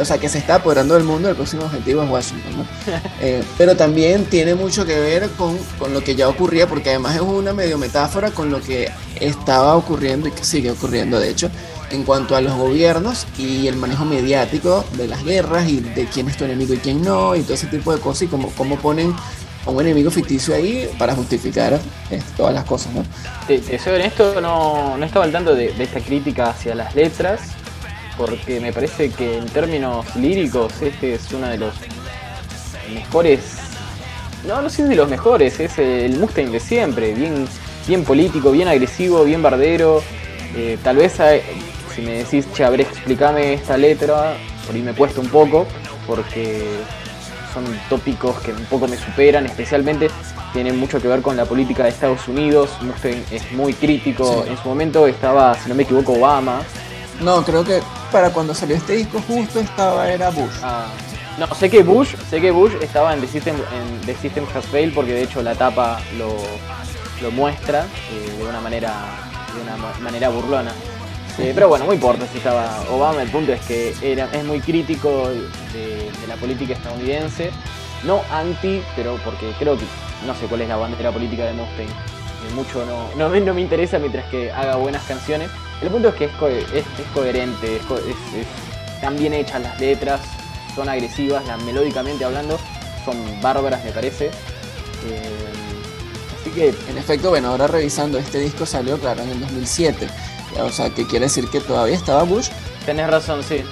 o 0.00 0.04
sea, 0.04 0.18
que 0.18 0.28
se 0.28 0.38
está 0.38 0.56
apoderando 0.56 0.94
del 0.94 1.04
mundo, 1.04 1.28
el 1.28 1.36
próximo 1.36 1.64
objetivo 1.64 2.02
es 2.02 2.10
Washington, 2.10 2.58
¿no? 2.58 2.64
Eh, 3.20 3.42
pero 3.56 3.76
también 3.76 4.24
tiene 4.26 4.54
mucho 4.54 4.84
que 4.84 4.98
ver 4.98 5.30
con, 5.30 5.56
con, 5.78 5.94
lo 5.94 6.02
que 6.02 6.14
ya 6.14 6.28
ocurría, 6.28 6.66
porque 6.66 6.90
además 6.90 7.14
es 7.14 7.22
una 7.22 7.52
medio 7.52 7.78
metáfora 7.78 8.30
con 8.32 8.50
lo 8.50 8.60
que 8.60 8.90
estaba 9.20 9.76
ocurriendo 9.76 10.28
y 10.28 10.32
que 10.32 10.44
sigue 10.44 10.70
ocurriendo, 10.70 11.18
de 11.18 11.30
hecho, 11.30 11.50
en 11.90 12.02
cuanto 12.02 12.36
a 12.36 12.40
los 12.40 12.54
gobiernos 12.54 13.26
y 13.38 13.66
el 13.66 13.76
manejo 13.76 14.04
mediático 14.04 14.84
de 14.96 15.08
las 15.08 15.24
guerras 15.24 15.68
y 15.68 15.80
de 15.80 16.06
quién 16.06 16.28
es 16.28 16.36
tu 16.36 16.44
enemigo 16.44 16.74
y 16.74 16.78
quién 16.78 17.02
no, 17.02 17.34
y 17.34 17.42
todo 17.42 17.54
ese 17.54 17.68
tipo 17.68 17.94
de 17.94 18.00
cosas, 18.00 18.22
y 18.22 18.26
cómo, 18.26 18.50
cómo 18.56 18.76
ponen 18.76 19.14
a 19.64 19.70
un 19.70 19.80
enemigo 19.80 20.10
ficticio 20.10 20.54
ahí 20.54 20.90
para 20.98 21.14
justificar 21.14 21.80
eh, 22.10 22.20
todas 22.36 22.52
las 22.52 22.64
cosas, 22.64 22.92
¿no? 22.92 23.04
Te, 23.46 23.78
soy 23.78 23.94
honesto, 23.94 24.40
no, 24.40 24.96
no 24.98 25.06
estaba 25.06 25.24
al 25.24 25.32
tanto 25.32 25.54
de, 25.54 25.72
de 25.72 25.84
esta 25.84 26.00
crítica 26.00 26.50
hacia 26.50 26.74
las 26.74 26.94
letras 26.94 27.40
porque 28.16 28.60
me 28.60 28.72
parece 28.72 29.10
que 29.10 29.38
en 29.38 29.46
términos 29.46 30.14
líricos 30.16 30.80
este 30.80 31.14
es 31.14 31.32
uno 31.32 31.48
de 31.48 31.58
los 31.58 31.74
mejores, 32.92 33.40
no, 34.46 34.62
no 34.62 34.70
sé 34.70 34.84
de 34.84 34.94
los 34.94 35.08
mejores, 35.08 35.58
es 35.60 35.78
el 35.78 36.18
Mustang 36.18 36.50
de 36.50 36.60
siempre, 36.60 37.14
bien, 37.14 37.46
bien 37.86 38.04
político, 38.04 38.50
bien 38.50 38.68
agresivo, 38.68 39.24
bien 39.24 39.42
bardero. 39.42 40.02
Eh, 40.56 40.78
tal 40.82 40.96
vez 40.96 41.18
si 41.94 42.02
me 42.02 42.18
decís, 42.18 42.46
che, 42.52 42.64
a 42.64 42.70
ver, 42.70 42.82
explícame 42.82 43.54
esta 43.54 43.76
letra, 43.76 44.36
por 44.66 44.74
ahí 44.74 44.82
me 44.82 44.92
cuesta 44.92 45.20
un 45.20 45.28
poco, 45.28 45.66
porque 46.06 46.62
son 47.52 47.64
tópicos 47.88 48.38
que 48.40 48.52
un 48.52 48.64
poco 48.66 48.86
me 48.86 48.96
superan, 48.96 49.46
especialmente 49.46 50.10
tienen 50.52 50.78
mucho 50.78 51.00
que 51.00 51.08
ver 51.08 51.20
con 51.20 51.36
la 51.36 51.44
política 51.44 51.84
de 51.84 51.88
Estados 51.88 52.28
Unidos. 52.28 52.70
Mustang 52.80 53.24
es 53.30 53.50
muy 53.52 53.72
crítico. 53.72 54.44
En 54.46 54.56
su 54.56 54.68
momento 54.68 55.06
estaba, 55.06 55.54
si 55.54 55.68
no 55.68 55.74
me 55.74 55.82
equivoco, 55.82 56.12
Obama. 56.12 56.62
No, 57.20 57.44
creo 57.44 57.64
que 57.64 57.80
para 58.14 58.30
cuando 58.30 58.54
salió 58.54 58.76
este 58.76 58.92
disco 58.92 59.20
justo 59.26 59.58
estaba 59.58 60.08
era 60.08 60.30
Bush. 60.30 60.52
Ah. 60.62 60.86
No, 61.36 61.52
sé 61.52 61.68
que 61.68 61.82
Bush, 61.82 62.14
sé 62.30 62.40
que 62.40 62.52
Bush 62.52 62.74
estaba 62.80 63.12
en 63.12 63.20
The 63.20 63.26
System, 63.26 63.56
en 63.56 64.06
The 64.06 64.14
System 64.14 64.46
Has 64.54 64.64
Failed 64.66 64.94
porque 64.94 65.14
de 65.14 65.24
hecho 65.24 65.42
la 65.42 65.56
tapa 65.56 66.00
lo, 66.16 66.36
lo 67.20 67.32
muestra 67.32 67.88
eh, 68.12 68.36
de 68.38 68.44
una 68.44 68.60
manera 68.60 68.94
de 69.52 69.62
una 69.62 69.76
manera 70.00 70.28
burlona. 70.28 70.70
Eh, 71.38 71.50
pero 71.56 71.66
bueno, 71.66 71.86
no 71.86 71.92
importa 71.92 72.24
si 72.30 72.38
estaba 72.38 72.84
Obama, 72.88 73.20
el 73.20 73.30
punto 73.30 73.52
es 73.52 73.60
que 73.62 73.92
era, 74.00 74.28
es 74.32 74.44
muy 74.44 74.60
crítico 74.60 75.30
de, 75.72 76.08
la 76.28 76.36
política 76.36 76.74
estadounidense. 76.74 77.50
No 78.04 78.22
anti, 78.30 78.80
pero 78.94 79.18
porque 79.24 79.50
creo 79.58 79.76
que 79.76 79.86
no 80.24 80.36
sé 80.36 80.46
cuál 80.46 80.60
es 80.60 80.68
la 80.68 80.76
bandera 80.76 81.10
política 81.10 81.46
de 81.46 81.54
Mustang. 81.54 81.88
Eh, 81.88 82.54
mucho 82.54 82.86
no, 82.86 83.08
no, 83.16 83.40
no 83.40 83.54
me 83.54 83.60
interesa 83.60 83.98
mientras 83.98 84.24
que 84.26 84.52
haga 84.52 84.76
buenas 84.76 85.02
canciones. 85.02 85.50
El 85.84 85.90
punto 85.90 86.08
es 86.08 86.14
que 86.14 86.24
es, 86.24 86.84
coherente, 87.12 87.78
están 88.94 89.18
bien 89.18 89.34
hechas 89.34 89.60
las 89.60 89.78
letras, 89.78 90.22
son 90.74 90.88
agresivas, 90.88 91.44
melódicamente 91.62 92.24
hablando, 92.24 92.58
son 93.04 93.16
bárbaras 93.42 93.84
me 93.84 93.92
parece. 93.92 94.30
Eh, 95.06 95.30
así 96.40 96.50
que... 96.52 96.74
En 96.88 96.96
efecto, 96.96 97.28
bueno, 97.28 97.48
ahora 97.48 97.66
revisando, 97.66 98.16
este 98.16 98.38
disco 98.38 98.64
salió, 98.64 98.98
claro, 98.98 99.24
en 99.24 99.28
el 99.28 99.40
2007. 99.40 100.08
O 100.62 100.70
sea, 100.70 100.88
que 100.88 101.06
quiere 101.06 101.26
decir 101.26 101.48
que 101.48 101.60
todavía 101.60 101.96
estaba 101.96 102.22
Bush. 102.22 102.48
Tenés 102.86 103.10
razón, 103.10 103.42
sí. 103.42 103.62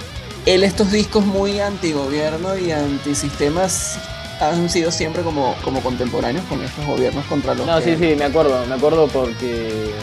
Él 0.44 0.64
estos 0.64 0.92
discos 0.92 1.25
muy 1.25 1.61
antigobierno 1.61 2.59
y 2.59 2.72
antisistemas 2.72 3.98
han 4.38 4.68
sido 4.68 4.90
siempre 4.90 5.22
como, 5.22 5.55
como 5.64 5.81
contemporáneos 5.81 6.44
con 6.44 6.62
estos 6.62 6.85
gobiernos 6.85 7.25
contra 7.25 7.55
los... 7.55 7.66
No, 7.66 7.81
sí, 7.81 7.96
sí, 7.96 8.16
me 8.18 8.25
acuerdo, 8.25 8.66
me 8.66 8.75
acuerdo 8.75 9.07
porque 9.07 9.94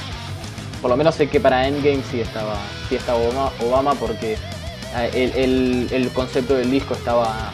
por 0.81 0.89
lo 0.89 0.97
menos 0.97 1.15
sé 1.15 1.27
que 1.27 1.39
para 1.39 1.67
Endgame 1.67 2.01
sí 2.09 2.21
estaba, 2.21 2.55
sí 2.87 2.95
estaba 2.95 3.19
Obama, 3.59 3.93
porque 3.95 4.37
eh, 4.95 5.87
el, 5.91 6.09
concepto 6.13 6.55
del 6.55 6.71
disco 6.71 6.93
estaba 6.93 7.51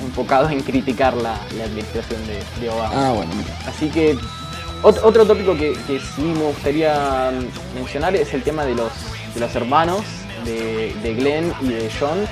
enfocado 0.00 0.48
en 0.48 0.60
criticar 0.60 1.14
la, 1.14 1.34
administración 1.64 2.20
de, 2.60 2.70
Obama. 2.70 2.92
Ah, 2.94 3.12
bueno, 3.12 3.32
Así 3.66 3.88
que 3.88 4.16
otro, 4.82 5.26
tópico 5.26 5.56
que, 5.56 5.74
sí 6.16 6.22
me 6.22 6.44
gustaría 6.44 7.30
mencionar 7.74 8.16
es 8.16 8.32
el 8.34 8.42
tema 8.42 8.64
de 8.64 8.74
los, 8.74 8.92
de 9.34 9.40
los 9.40 9.54
hermanos 9.54 10.02
de, 10.44 10.94
de 11.02 11.14
Glenn 11.14 11.52
y 11.60 11.68
de 11.68 11.90
John 11.98 12.26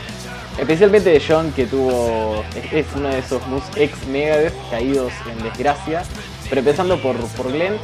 Especialmente 0.61 1.09
de 1.11 1.23
John, 1.27 1.53
que 1.53 1.67
tuvo. 1.67 2.45
es 2.71 2.87
uno 2.95 3.09
de 3.09 3.21
esos 3.21 3.41
ex 3.77 4.07
Megadeth 4.09 4.53
caídos 4.71 5.13
en 5.31 5.43
desgracia. 5.43 6.03
Pero 6.49 6.59
empezando 6.61 7.01
por, 7.01 7.17
por 7.17 7.51
Glenn, 7.51 7.79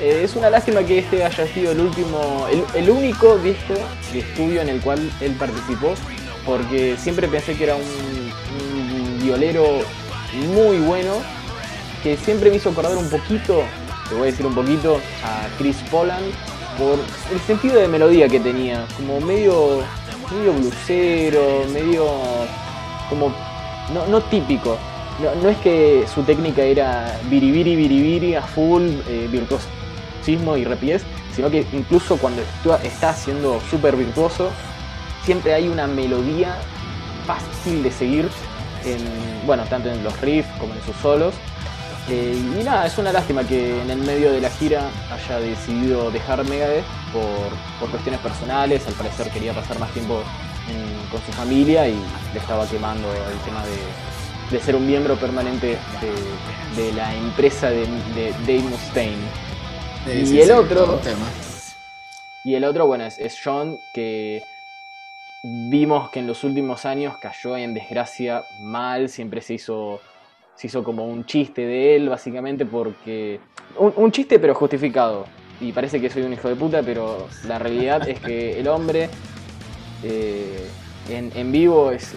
eh, 0.00 0.22
es 0.24 0.34
una 0.36 0.50
lástima 0.50 0.82
que 0.82 0.98
este 0.98 1.24
haya 1.24 1.46
sido 1.46 1.72
el 1.72 1.80
último. 1.80 2.46
El, 2.74 2.90
único 2.90 3.38
disco 3.38 3.74
de 4.12 4.20
estudio 4.20 4.62
en 4.62 4.68
el 4.68 4.80
cual 4.80 5.10
él 5.20 5.32
participó. 5.32 5.94
Porque 6.44 6.96
siempre 6.98 7.26
pensé 7.26 7.56
que 7.56 7.64
era 7.64 7.76
un, 7.76 9.20
violero 9.22 9.64
muy 10.54 10.78
bueno. 10.78 11.14
Que 12.02 12.16
siempre 12.16 12.50
me 12.50 12.56
hizo 12.56 12.70
acordar 12.70 12.96
un 12.96 13.08
poquito, 13.08 13.62
te 14.08 14.14
voy 14.14 14.24
a 14.24 14.30
decir 14.30 14.44
un 14.44 14.54
poquito, 14.54 15.00
a 15.24 15.48
Chris 15.58 15.76
Poland. 15.90 16.32
Por 16.78 16.98
el 17.32 17.40
sentido 17.46 17.80
de 17.80 17.88
melodía 17.88 18.28
que 18.28 18.40
tenía. 18.40 18.86
Como 18.96 19.20
medio 19.20 19.82
medio 20.32 20.52
blusero, 20.54 21.64
medio 21.72 22.06
como 23.08 23.32
no, 23.92 24.20
típico. 24.22 24.78
No, 25.42 25.48
es 25.48 25.56
que 25.58 26.04
su 26.12 26.22
técnica 26.22 26.62
era 26.62 27.20
biribiri, 27.30 27.76
biribiri, 27.76 28.34
a 28.34 28.42
full, 28.42 28.82
eh, 29.08 29.28
virtuosismo 30.24 30.56
y 30.56 30.64
rapidez, 30.64 31.02
sino 31.34 31.50
que 31.50 31.66
incluso 31.72 32.16
cuando 32.16 32.42
está 32.82 33.12
siendo 33.12 33.60
súper 33.70 33.96
virtuoso, 33.96 34.50
siempre 35.24 35.54
hay 35.54 35.68
una 35.68 35.86
melodía 35.86 36.56
fácil 37.26 37.82
de 37.82 37.90
seguir, 37.90 38.28
en, 38.84 39.46
bueno, 39.46 39.64
tanto 39.64 39.90
en 39.90 40.02
los 40.02 40.18
riffs 40.20 40.50
como 40.58 40.74
en 40.74 40.82
sus 40.82 40.96
solos. 40.96 41.34
Eh, 42.08 42.36
y 42.60 42.62
nada, 42.62 42.86
es 42.86 42.98
una 42.98 43.12
lástima 43.12 43.44
que 43.44 43.80
en 43.80 43.90
el 43.90 43.98
medio 43.98 44.30
de 44.30 44.40
la 44.40 44.50
gira 44.50 44.90
haya 45.10 45.38
decidido 45.38 46.10
dejar 46.10 46.44
Megadeth 46.44 46.84
por, 47.12 47.90
cuestiones 47.90 48.20
personales. 48.20 48.86
Al 48.86 48.94
parecer 48.94 49.30
quería 49.30 49.54
pasar 49.54 49.78
más 49.78 49.90
tiempo 49.92 50.22
con 51.10 51.20
su 51.24 51.32
familia 51.32 51.86
y 51.86 51.94
le 52.32 52.40
estaba 52.40 52.66
quemando 52.66 53.06
el 53.12 53.38
tema 53.44 53.62
de, 53.64 54.60
ser 54.60 54.76
un 54.76 54.86
miembro 54.86 55.16
permanente 55.16 55.78
de, 56.76 56.92
la 56.92 57.14
empresa 57.14 57.70
de, 57.70 57.86
Dave 58.46 58.62
Mustaine. 58.62 59.53
Y 60.06 60.40
el 60.40 60.50
otro. 60.52 61.00
Y 62.44 62.54
el 62.54 62.64
otro, 62.64 62.86
bueno, 62.86 63.04
es, 63.04 63.18
es 63.18 63.40
John, 63.42 63.78
que 63.92 64.42
vimos 65.42 66.10
que 66.10 66.20
en 66.20 66.26
los 66.26 66.44
últimos 66.44 66.84
años 66.84 67.16
cayó 67.18 67.56
en 67.56 67.74
desgracia 67.74 68.44
mal, 68.60 69.08
siempre 69.08 69.40
se 69.40 69.54
hizo 69.54 70.00
se 70.54 70.68
hizo 70.68 70.84
como 70.84 71.06
un 71.06 71.24
chiste 71.24 71.62
de 71.62 71.96
él, 71.96 72.08
básicamente, 72.08 72.64
porque. 72.64 73.40
Un, 73.76 74.12
chiste, 74.12 74.38
pero 74.38 74.54
justificado. 74.54 75.26
Y 75.60 75.72
parece 75.72 76.00
que 76.00 76.10
soy 76.10 76.22
un 76.22 76.32
hijo 76.32 76.48
de 76.48 76.56
puta, 76.56 76.82
pero 76.82 77.28
la 77.46 77.58
realidad 77.58 78.08
es 78.08 78.20
que 78.20 78.58
el 78.58 78.68
hombre 78.68 79.08
eh, 80.02 80.68
en, 81.08 81.52
vivo 81.52 81.90
es, 81.90 82.14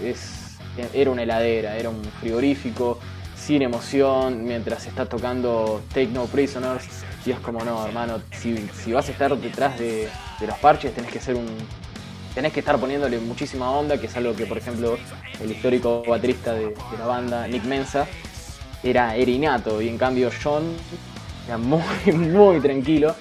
era 0.93 1.09
una 1.09 1.23
heladera, 1.23 1.77
era 1.77 1.89
un 1.89 2.03
frigorífico, 2.19 2.99
sin 3.35 3.61
emoción, 3.61 4.43
mientras 4.43 4.85
está 4.87 5.05
tocando 5.05 5.81
Take 5.89 6.07
No 6.07 6.25
Prisoners. 6.25 6.85
Y 7.27 7.31
es 7.31 7.39
como, 7.41 7.61
no, 7.61 7.85
hermano, 7.85 8.21
si, 8.31 8.93
vas 8.93 9.09
a 9.09 9.11
estar 9.11 9.35
detrás 9.37 9.77
de, 9.77 10.07
los 10.39 10.57
parches, 10.59 10.95
tenés 10.95 11.11
que 11.11 11.19
ser 11.19 11.35
un, 11.35 11.45
tenés 12.33 12.53
que 12.53 12.61
estar 12.61 12.79
poniéndole 12.79 13.19
muchísima 13.19 13.69
onda, 13.69 13.99
que 13.99 14.07
es 14.07 14.15
algo 14.15 14.33
que, 14.33 14.45
por 14.45 14.57
ejemplo, 14.57 14.97
el 15.41 15.51
histórico 15.51 16.03
baterista 16.07 16.53
de, 16.53 16.73
la 16.97 17.05
banda, 17.05 17.45
Nick 17.45 17.65
Mensa, 17.65 18.07
era, 18.81 19.13
era 19.13 19.29
innato. 19.29 19.81
Y 19.81 19.89
en 19.89 19.97
cambio 19.97 20.29
John 20.41 20.73
era 21.45 21.57
muy, 21.57 21.81
muy 22.13 22.61
tranquilo. 22.61 23.13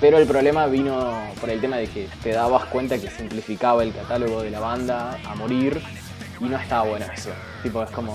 Pero 0.00 0.18
el 0.18 0.26
problema 0.26 0.66
vino 0.66 1.22
por 1.40 1.48
el 1.48 1.60
tema 1.60 1.76
de 1.76 1.86
que 1.86 2.08
te 2.20 2.32
dabas 2.32 2.64
cuenta 2.64 2.98
que 2.98 3.08
simplificaba 3.08 3.84
el 3.84 3.92
catálogo 3.94 4.42
de 4.42 4.50
la 4.50 4.58
banda 4.58 5.20
a 5.24 5.36
morir. 5.36 5.80
Y 6.40 6.46
no 6.46 6.58
estaba 6.58 6.82
bueno 6.82 7.06
eso. 7.14 7.30
Tipo, 7.62 7.84
es 7.84 7.90
como... 7.92 8.14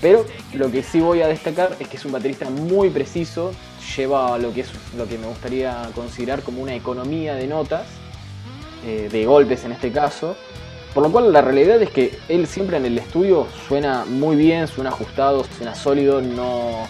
Pero 0.00 0.24
lo 0.54 0.70
que 0.70 0.82
sí 0.82 1.00
voy 1.00 1.20
a 1.20 1.28
destacar 1.28 1.76
es 1.78 1.88
que 1.88 1.96
es 1.96 2.04
un 2.04 2.12
baterista 2.12 2.48
muy 2.48 2.90
preciso, 2.90 3.52
lleva 3.96 4.38
lo 4.38 4.52
que 4.52 4.62
es 4.62 4.70
lo 4.96 5.06
que 5.06 5.18
me 5.18 5.26
gustaría 5.26 5.90
considerar 5.94 6.42
como 6.42 6.62
una 6.62 6.74
economía 6.74 7.34
de 7.34 7.46
notas, 7.46 7.86
eh, 8.86 9.08
de 9.10 9.26
golpes 9.26 9.64
en 9.64 9.72
este 9.72 9.92
caso, 9.92 10.36
por 10.94 11.02
lo 11.02 11.12
cual 11.12 11.32
la 11.32 11.42
realidad 11.42 11.80
es 11.82 11.90
que 11.90 12.18
él 12.28 12.46
siempre 12.46 12.78
en 12.78 12.86
el 12.86 12.98
estudio 12.98 13.46
suena 13.68 14.04
muy 14.06 14.36
bien, 14.36 14.66
suena 14.66 14.90
ajustado, 14.90 15.44
suena 15.56 15.74
sólido, 15.74 16.22
no, 16.22 16.86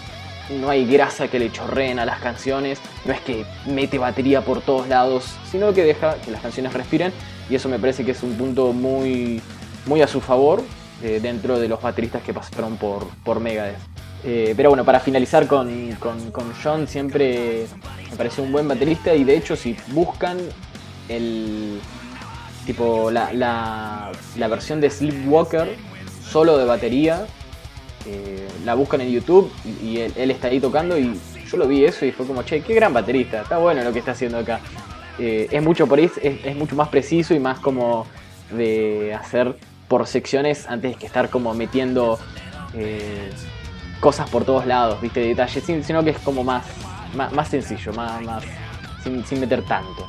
no 0.61 0.71
hay 0.71 0.87
grasa 0.87 1.29
que 1.29 1.41
le 1.41 1.51
chorreen 1.51 1.99
a 1.99 2.05
las 2.05 2.21
canciones, 2.21 2.79
no 3.05 3.13
es 3.13 3.21
que 3.21 3.45
mete 3.67 3.99
batería 3.99 4.43
por 4.43 4.61
todos 4.61 4.89
lados, 4.89 5.25
sino 5.51 5.75
que 5.75 5.83
deja 5.83 6.15
que 6.21 6.31
las 6.31 6.41
canciones 6.43 6.73
respiren 6.73 7.13
y 7.51 7.57
eso 7.57 7.69
me 7.69 7.81
parece 7.81 8.05
que 8.05 8.13
es 8.13 8.23
un 8.23 8.35
punto 8.35 8.73
muy, 8.73 9.43
muy 9.87 10.01
a 10.01 10.07
su 10.07 10.21
favor 10.21 10.63
eh, 11.03 11.19
dentro 11.23 11.59
de 11.59 11.67
los 11.67 11.81
bateristas 11.81 12.23
que 12.23 12.35
pasaron 12.35 12.77
por, 12.77 13.07
por 13.25 13.41
Megadeth. 13.41 13.79
Eh, 14.23 14.53
pero 14.55 14.69
bueno, 14.69 14.85
para 14.85 15.01
finalizar 15.01 15.47
con, 15.47 15.93
con, 15.93 16.31
con 16.31 16.53
John, 16.63 16.87
siempre 16.87 17.65
me 18.11 18.17
parece 18.19 18.43
un 18.43 18.53
buen 18.53 18.69
baterista 18.69 19.15
y 19.15 19.25
de 19.25 19.35
hecho 19.35 19.57
si 19.57 19.75
buscan 19.93 20.37
el, 21.09 21.81
tipo 22.67 23.11
la, 23.11 23.33
la, 23.33 24.49
versión 24.49 24.79
de 24.83 24.91
Sleepwalker 24.91 25.75
solo 26.23 26.59
de 26.59 26.67
batería. 26.67 27.25
Eh, 28.07 28.47
la 28.67 28.75
buscan 28.75 29.01
en 29.01 29.11
YouTube 29.11 29.51
y, 29.83 30.01
él, 30.01 30.31
está 30.31 30.49
ahí 30.49 30.61
tocando 30.61 30.99
y 30.99 31.19
yo 31.51 31.57
lo 31.57 31.67
vi 31.67 31.87
eso 31.87 32.05
y 32.05 32.13
fue 32.13 32.27
como, 32.27 32.43
che, 32.43 32.61
qué 32.61 32.75
gran 32.75 32.93
baterista, 32.93 33.41
está 33.41 33.57
bueno 33.57 33.83
lo 33.83 33.93
que 33.93 34.01
está 34.01 34.13
haciendo 34.13 34.37
acá. 34.37 34.61
Es 35.19 35.63
mucho 35.63 35.87
por 35.87 35.99
es, 36.01 36.13
es, 36.23 36.57
mucho 36.57 36.77
más 36.77 36.89
preciso 36.89 37.35
y 37.35 37.39
más 37.39 37.59
como 37.59 38.07
de 38.51 39.15
hacer 39.15 39.55
por 39.91 40.07
secciones 40.07 40.67
antes 40.69 40.97
que 40.97 41.05
estar 41.05 41.31
como 41.31 41.53
metiendo 41.53 42.17
eh, 42.75 43.29
cosas 43.99 44.31
por 44.31 44.45
todos 44.45 44.65
lados, 44.65 45.01
viste, 45.01 45.19
detalles, 45.19 45.65
sino 45.85 46.05
que 46.05 46.11
es 46.11 46.19
como 46.21 46.45
más, 46.45 46.65
más, 47.13 47.49
sencillo, 47.49 47.93
más, 47.93 48.23
más 48.23 48.45
sin, 49.03 49.27
sin 49.27 49.41
meter 49.41 49.65
tanto. 49.65 50.09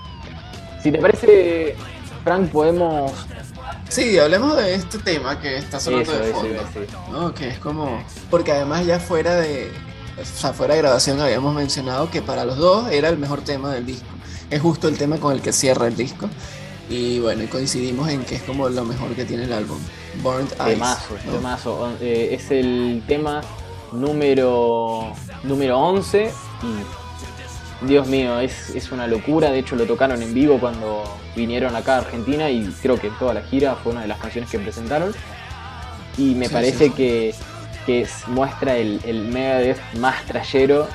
Si 0.84 0.92
te 0.92 1.00
parece, 1.00 1.76
Frank, 2.24 2.52
podemos. 2.52 3.12
Sí, 3.90 4.20
hablemos 4.20 4.56
de 4.56 4.76
este 4.76 5.00
tema 5.00 5.40
que 5.42 5.58
está 5.58 5.80
sonando 5.80 6.12
de 6.12 6.32
fondo. 6.32 7.34
Que 7.34 7.50
es 7.50 7.58
como. 7.58 8.04
Porque 8.30 8.52
además, 8.52 8.86
ya 8.86 9.00
fuera 9.00 9.36
de. 9.36 9.72
O 10.22 10.26
sea, 10.26 10.54
fuera 10.54 10.76
de 10.76 10.82
grabación 10.82 11.20
habíamos 11.20 11.56
mencionado 11.56 12.12
que 12.12 12.22
para 12.22 12.46
los 12.46 12.58
dos 12.58 12.92
era 12.92 13.10
el 13.10 13.18
mejor 13.18 13.42
tema 13.42 13.74
del 13.74 13.88
disco. 13.88 14.06
Es 14.52 14.62
justo 14.62 14.88
el 14.88 14.98
tema 14.98 15.18
con 15.18 15.34
el 15.34 15.42
que 15.42 15.52
cierra 15.52 15.88
el 15.88 15.96
disco. 15.96 16.30
Y 16.92 17.20
bueno, 17.20 17.46
coincidimos 17.50 18.10
en 18.10 18.26
que 18.26 18.36
es 18.36 18.42
como 18.42 18.68
lo 18.68 18.84
mejor 18.84 19.16
que 19.16 19.24
tiene 19.24 19.46
el 19.46 19.54
álbum. 19.54 19.80
Burnt 20.22 20.52
Eyes. 20.60 20.74
Temazo, 20.74 21.16
temazo. 21.32 21.98
Eh, 22.02 22.30
es 22.34 22.52
el 22.52 23.02
tema 23.08 23.40
número, 23.94 25.14
número 25.44 25.80
11 25.80 26.32
y 26.64 27.86
Dios 27.88 28.08
mío, 28.08 28.42
es, 28.42 28.92
una 28.92 29.08
locura. 29.08 29.52
De 29.52 29.60
hecho, 29.60 29.78
lo 29.78 29.86
tocaron 29.86 30.22
en 30.22 30.34
vivo 30.34 30.60
cuando 30.60 31.04
vinieron 31.34 31.78
acá 31.78 31.96
a 31.96 31.98
Argentina 32.00 32.50
y 32.50 32.66
creo 32.82 33.00
que 33.00 33.08
en 33.08 33.18
toda 33.18 33.34
la 33.34 33.42
gira 33.44 33.76
fue 33.76 33.94
una 33.94 34.02
de 34.02 34.10
las 34.10 34.20
canciones 34.20 34.52
que 34.52 34.60
presentaron. 34.60 35.14
Y 36.18 36.36
me 36.36 36.50
parece 36.50 36.92
Que, 36.92 37.34
muestra 38.28 38.78
el, 38.78 39.02
el 39.06 39.28
Megadeth 39.28 39.80
más 39.96 40.26
trayero 40.26 40.88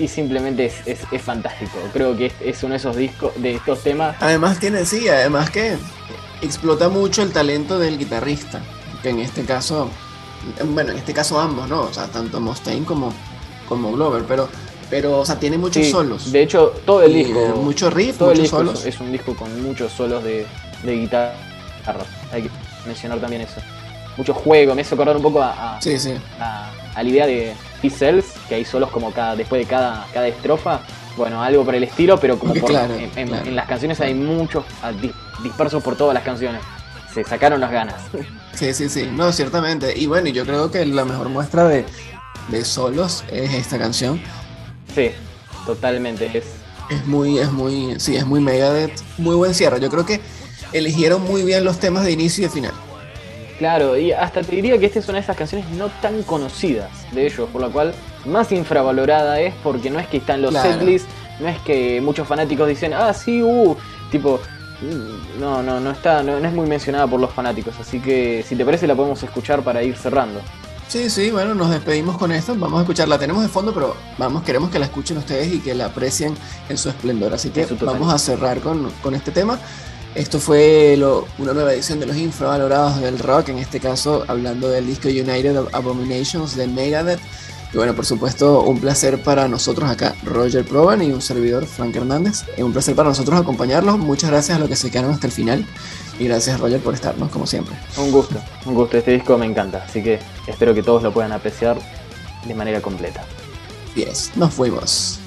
y 0.00 0.08
simplemente 0.08 0.72
es, 0.86 1.22
fantástico. 1.22 1.78
Creo 1.92 2.16
que 2.16 2.32
es, 2.40 2.62
uno 2.62 2.72
de 2.72 2.78
esos 2.78 2.96
discos, 2.96 3.32
de 3.36 3.54
estos 3.54 3.82
temas. 3.82 4.16
Además 4.20 4.58
tiene, 4.58 4.84
sí, 4.84 5.08
además 5.08 5.50
que 5.50 5.76
explota 6.42 6.88
mucho 6.88 7.22
el 7.22 7.32
talento 7.32 7.78
del 7.78 7.98
guitarrista, 7.98 8.60
que 9.02 9.10
en 9.10 9.20
este 9.20 9.44
caso, 9.44 9.90
bueno, 10.64 10.92
en 10.92 10.98
este 10.98 11.12
caso 11.12 11.38
ambos, 11.38 11.68
¿no? 11.68 11.82
O 11.82 11.92
sea, 11.92 12.06
tanto 12.06 12.40
Mustaine 12.40 12.86
como, 12.86 13.12
como 13.68 13.92
Glover, 13.92 14.24
pero 14.26 14.48
pero, 14.90 15.20
o 15.20 15.24
sea, 15.24 15.38
tiene 15.38 15.56
muchos 15.56 15.86
solos. 15.86 16.32
De 16.32 16.42
hecho, 16.42 16.74
todo 16.84 17.02
el 17.04 17.14
disco. 17.14 17.38
muchos 17.62 17.92
riffs, 17.92 18.18
todo 18.18 18.30
muchos 18.30 18.48
solos. 18.48 18.84
Es 18.84 18.98
un 19.00 19.12
disco 19.12 19.36
con 19.36 19.62
muchos 19.62 19.92
solos 19.92 20.24
de, 20.24 20.44
de 20.82 20.96
guitarra. 20.96 21.36
Hay 22.32 22.42
que 22.42 22.50
mencionar 22.84 23.20
también 23.20 23.42
eso. 23.42 23.60
Mucho 24.16 24.34
juego, 24.34 24.74
me 24.74 24.82
hizo 24.82 24.96
acordar 24.96 25.16
un 25.16 25.22
poco 25.22 25.40
a, 25.40 25.78
sí, 25.80 25.96
sí. 25.98 26.14
a, 26.40 26.72
la 26.96 27.08
idea 27.08 27.26
de 27.26 27.54
P-Cells, 27.80 28.26
que 28.48 28.56
hay 28.56 28.64
solos 28.64 28.90
como 28.90 29.12
cada, 29.12 29.36
después 29.36 29.60
de 29.62 29.68
cada, 29.68 30.06
cada 30.12 30.28
estrofa. 30.28 30.80
Bueno, 31.16 31.42
algo 31.42 31.64
por 31.64 31.74
el 31.74 31.84
estilo, 31.84 32.18
pero 32.18 32.38
como 32.38 32.54
por, 32.54 32.70
en, 32.72 33.56
las 33.56 33.66
canciones 33.66 34.00
hay 34.00 34.14
muchos 34.14 34.64
dispersos 35.42 35.82
por 35.82 35.96
todas 35.96 36.14
las 36.14 36.22
canciones. 36.22 36.62
Se 37.12 37.24
sacaron 37.24 37.60
las 37.60 37.72
ganas. 37.72 37.96
Sí, 38.54 38.72
sí, 38.72 38.88
sí. 38.88 39.10
No, 39.12 39.32
ciertamente. 39.32 39.98
Y 39.98 40.06
bueno, 40.06 40.28
yo 40.28 40.46
creo 40.46 40.70
que 40.70 40.86
la 40.86 41.04
mejor 41.04 41.28
muestra 41.28 41.64
de, 41.64 41.84
de 42.48 42.64
solos 42.64 43.24
es 43.30 43.52
esta 43.52 43.78
canción 43.78 44.20
Sí, 44.94 45.10
totalmente. 45.66 46.26
Es, 46.26 46.44
Es 46.88 47.06
muy, 47.06 47.38
es 47.38 47.50
muy, 47.52 47.98
sí, 48.00 48.16
es 48.16 48.26
muy 48.26 48.40
Megadeth, 48.40 49.00
muy 49.18 49.36
buen 49.36 49.54
cierre. 49.54 49.80
Yo 49.80 49.88
creo 49.90 50.04
que 50.04 50.20
eligieron 50.72 51.22
muy 51.22 51.42
bien 51.42 51.64
los 51.64 51.78
temas 51.78 52.04
de 52.04 52.12
inicio 52.12 52.44
y 52.44 52.46
de 52.46 52.52
final. 52.52 52.72
Claro, 53.60 53.98
y 53.98 54.10
hasta 54.10 54.40
te 54.40 54.56
diría 54.56 54.78
que 54.78 54.86
esta 54.86 55.00
es 55.00 55.08
una 55.10 55.18
de 55.18 55.24
esas 55.24 55.36
canciones 55.36 55.68
no 55.72 55.90
tan 56.00 56.22
conocidas 56.22 56.88
de 57.12 57.26
ellos, 57.26 57.46
por 57.50 57.60
la 57.60 57.68
cual 57.68 57.92
más 58.24 58.50
infravalorada 58.52 59.38
es 59.38 59.52
porque 59.62 59.90
no 59.90 59.98
es 59.98 60.06
que 60.06 60.16
está 60.16 60.32
en 60.32 60.40
los 60.40 60.54
setlists, 60.54 61.06
no 61.40 61.46
es 61.46 61.58
que 61.58 62.00
muchos 62.00 62.26
fanáticos 62.26 62.66
dicen, 62.66 62.94
ah, 62.94 63.12
sí, 63.12 63.42
uh, 63.42 63.76
tipo, 64.10 64.40
mm, 64.80 65.38
no, 65.38 65.62
no, 65.62 65.78
no 65.78 65.90
está, 65.90 66.22
no, 66.22 66.38
es 66.38 66.52
muy 66.54 66.66
mencionada 66.66 67.06
por 67.06 67.20
los 67.20 67.30
fanáticos, 67.32 67.74
así 67.78 68.00
que 68.00 68.42
si 68.48 68.56
te 68.56 68.64
parece 68.64 68.86
la 68.86 68.94
podemos 68.94 69.22
escuchar 69.22 69.60
para 69.60 69.82
ir 69.82 69.94
cerrando. 69.94 70.40
Sí, 70.88 71.10
sí, 71.10 71.30
bueno, 71.30 71.54
nos 71.54 71.68
despedimos 71.68 72.16
con 72.16 72.32
esto. 72.32 72.56
Vamos 72.56 72.78
a 72.78 72.82
escucharla. 72.82 73.16
Tenemos 73.16 73.42
de 73.42 73.48
fondo, 73.48 73.72
pero 73.72 73.94
vamos, 74.18 74.42
queremos 74.42 74.70
que 74.70 74.78
la 74.80 74.86
escuchen 74.86 75.18
ustedes 75.18 75.52
y 75.52 75.60
que 75.60 75.72
la 75.72 75.84
aprecien 75.84 76.34
en 76.68 76.76
su 76.76 76.88
esplendor. 76.88 77.32
Así 77.32 77.50
que 77.50 77.64
vamos 77.82 78.12
a 78.12 78.18
cerrar 78.18 78.58
con, 78.58 78.90
con 79.00 79.14
este 79.14 79.30
tema. 79.30 79.60
Esto 80.14 80.40
fue 80.40 80.98
una 81.38 81.52
nueva 81.52 81.72
edición 81.72 82.00
de 82.00 82.06
los 82.06 82.16
infravalorados 82.16 83.00
del 83.00 83.18
rock, 83.20 83.50
en 83.50 83.58
este 83.58 83.78
caso 83.78 84.24
hablando 84.26 84.68
del 84.68 84.86
disco 84.86 85.08
United 85.08 85.56
Abominations 85.72 86.56
de 86.56 86.66
Megadeth. 86.66 87.20
Y 87.72 87.76
bueno, 87.76 87.94
por 87.94 88.04
supuesto, 88.04 88.62
un 88.62 88.80
placer 88.80 89.22
para 89.22 89.46
nosotros 89.46 89.88
acá, 89.88 90.16
Roger 90.24 90.64
Proban 90.64 91.00
y 91.02 91.12
un 91.12 91.22
servidor, 91.22 91.64
Frank 91.64 91.94
Hernández. 91.94 92.42
Es 92.56 92.64
un 92.64 92.72
placer 92.72 92.96
para 92.96 93.08
nosotros 93.10 93.40
acompañarlos. 93.40 93.98
Muchas 93.98 94.30
gracias 94.30 94.56
a 94.56 94.58
los 94.58 94.68
que 94.68 94.74
se 94.74 94.90
quedaron 94.90 95.12
hasta 95.12 95.28
el 95.28 95.32
final. 95.32 95.64
Y 96.18 96.24
gracias, 96.24 96.58
Roger, 96.58 96.80
por 96.80 96.94
estarnos, 96.94 97.30
como 97.30 97.46
siempre. 97.46 97.76
Un 97.96 98.10
gusto, 98.10 98.34
un 98.66 98.74
gusto. 98.74 98.98
Este 98.98 99.12
disco 99.12 99.38
me 99.38 99.46
encanta, 99.46 99.84
así 99.86 100.02
que 100.02 100.18
espero 100.48 100.74
que 100.74 100.82
todos 100.82 101.04
lo 101.04 101.12
puedan 101.12 101.30
apreciar 101.30 101.78
de 102.46 102.54
manera 102.56 102.82
completa. 102.82 103.24
Yes, 103.94 104.32
nos 104.34 104.52
fuimos. 104.52 105.19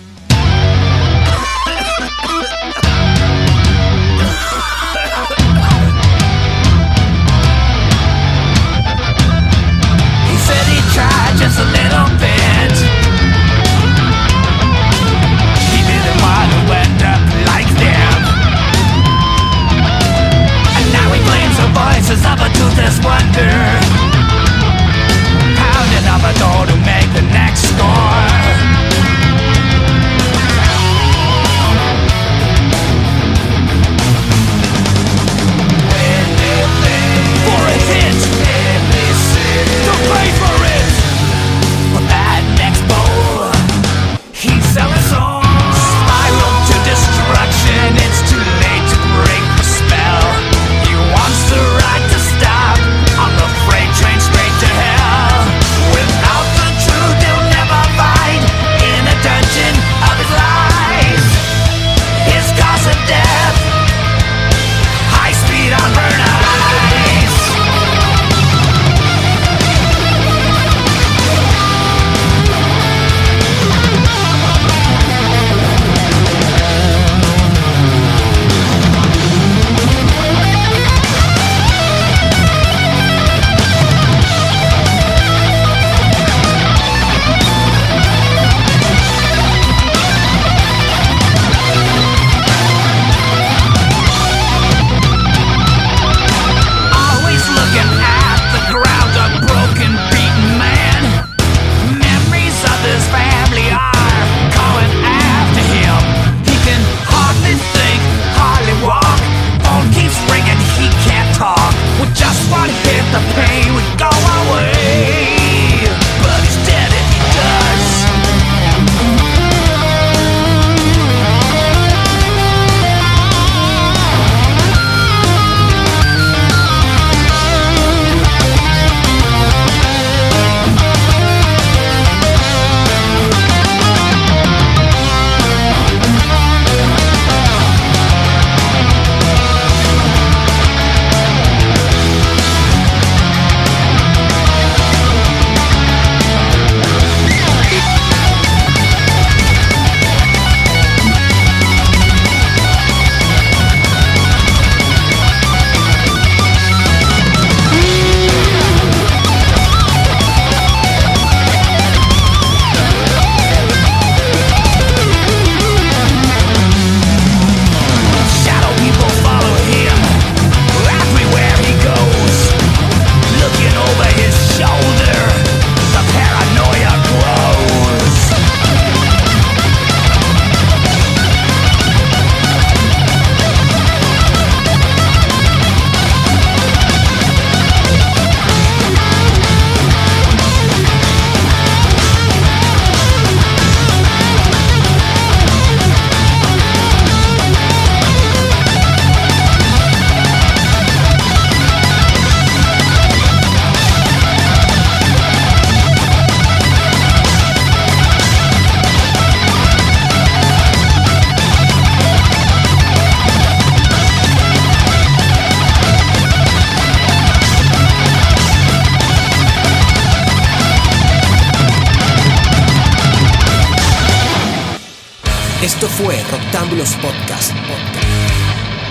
Podcast. 226.31 227.53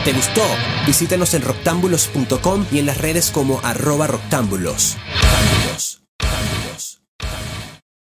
¿Te 0.05 0.13
gustó? 0.13 0.43
Visítanos 0.87 1.35
en 1.35 1.43
roctámbulos.com 1.43 2.67
y 2.73 2.79
en 2.79 2.87
las 2.87 2.99
redes 2.99 3.31
como 3.31 3.61
arroba 3.63 4.07
roctámbulos. 4.07 4.97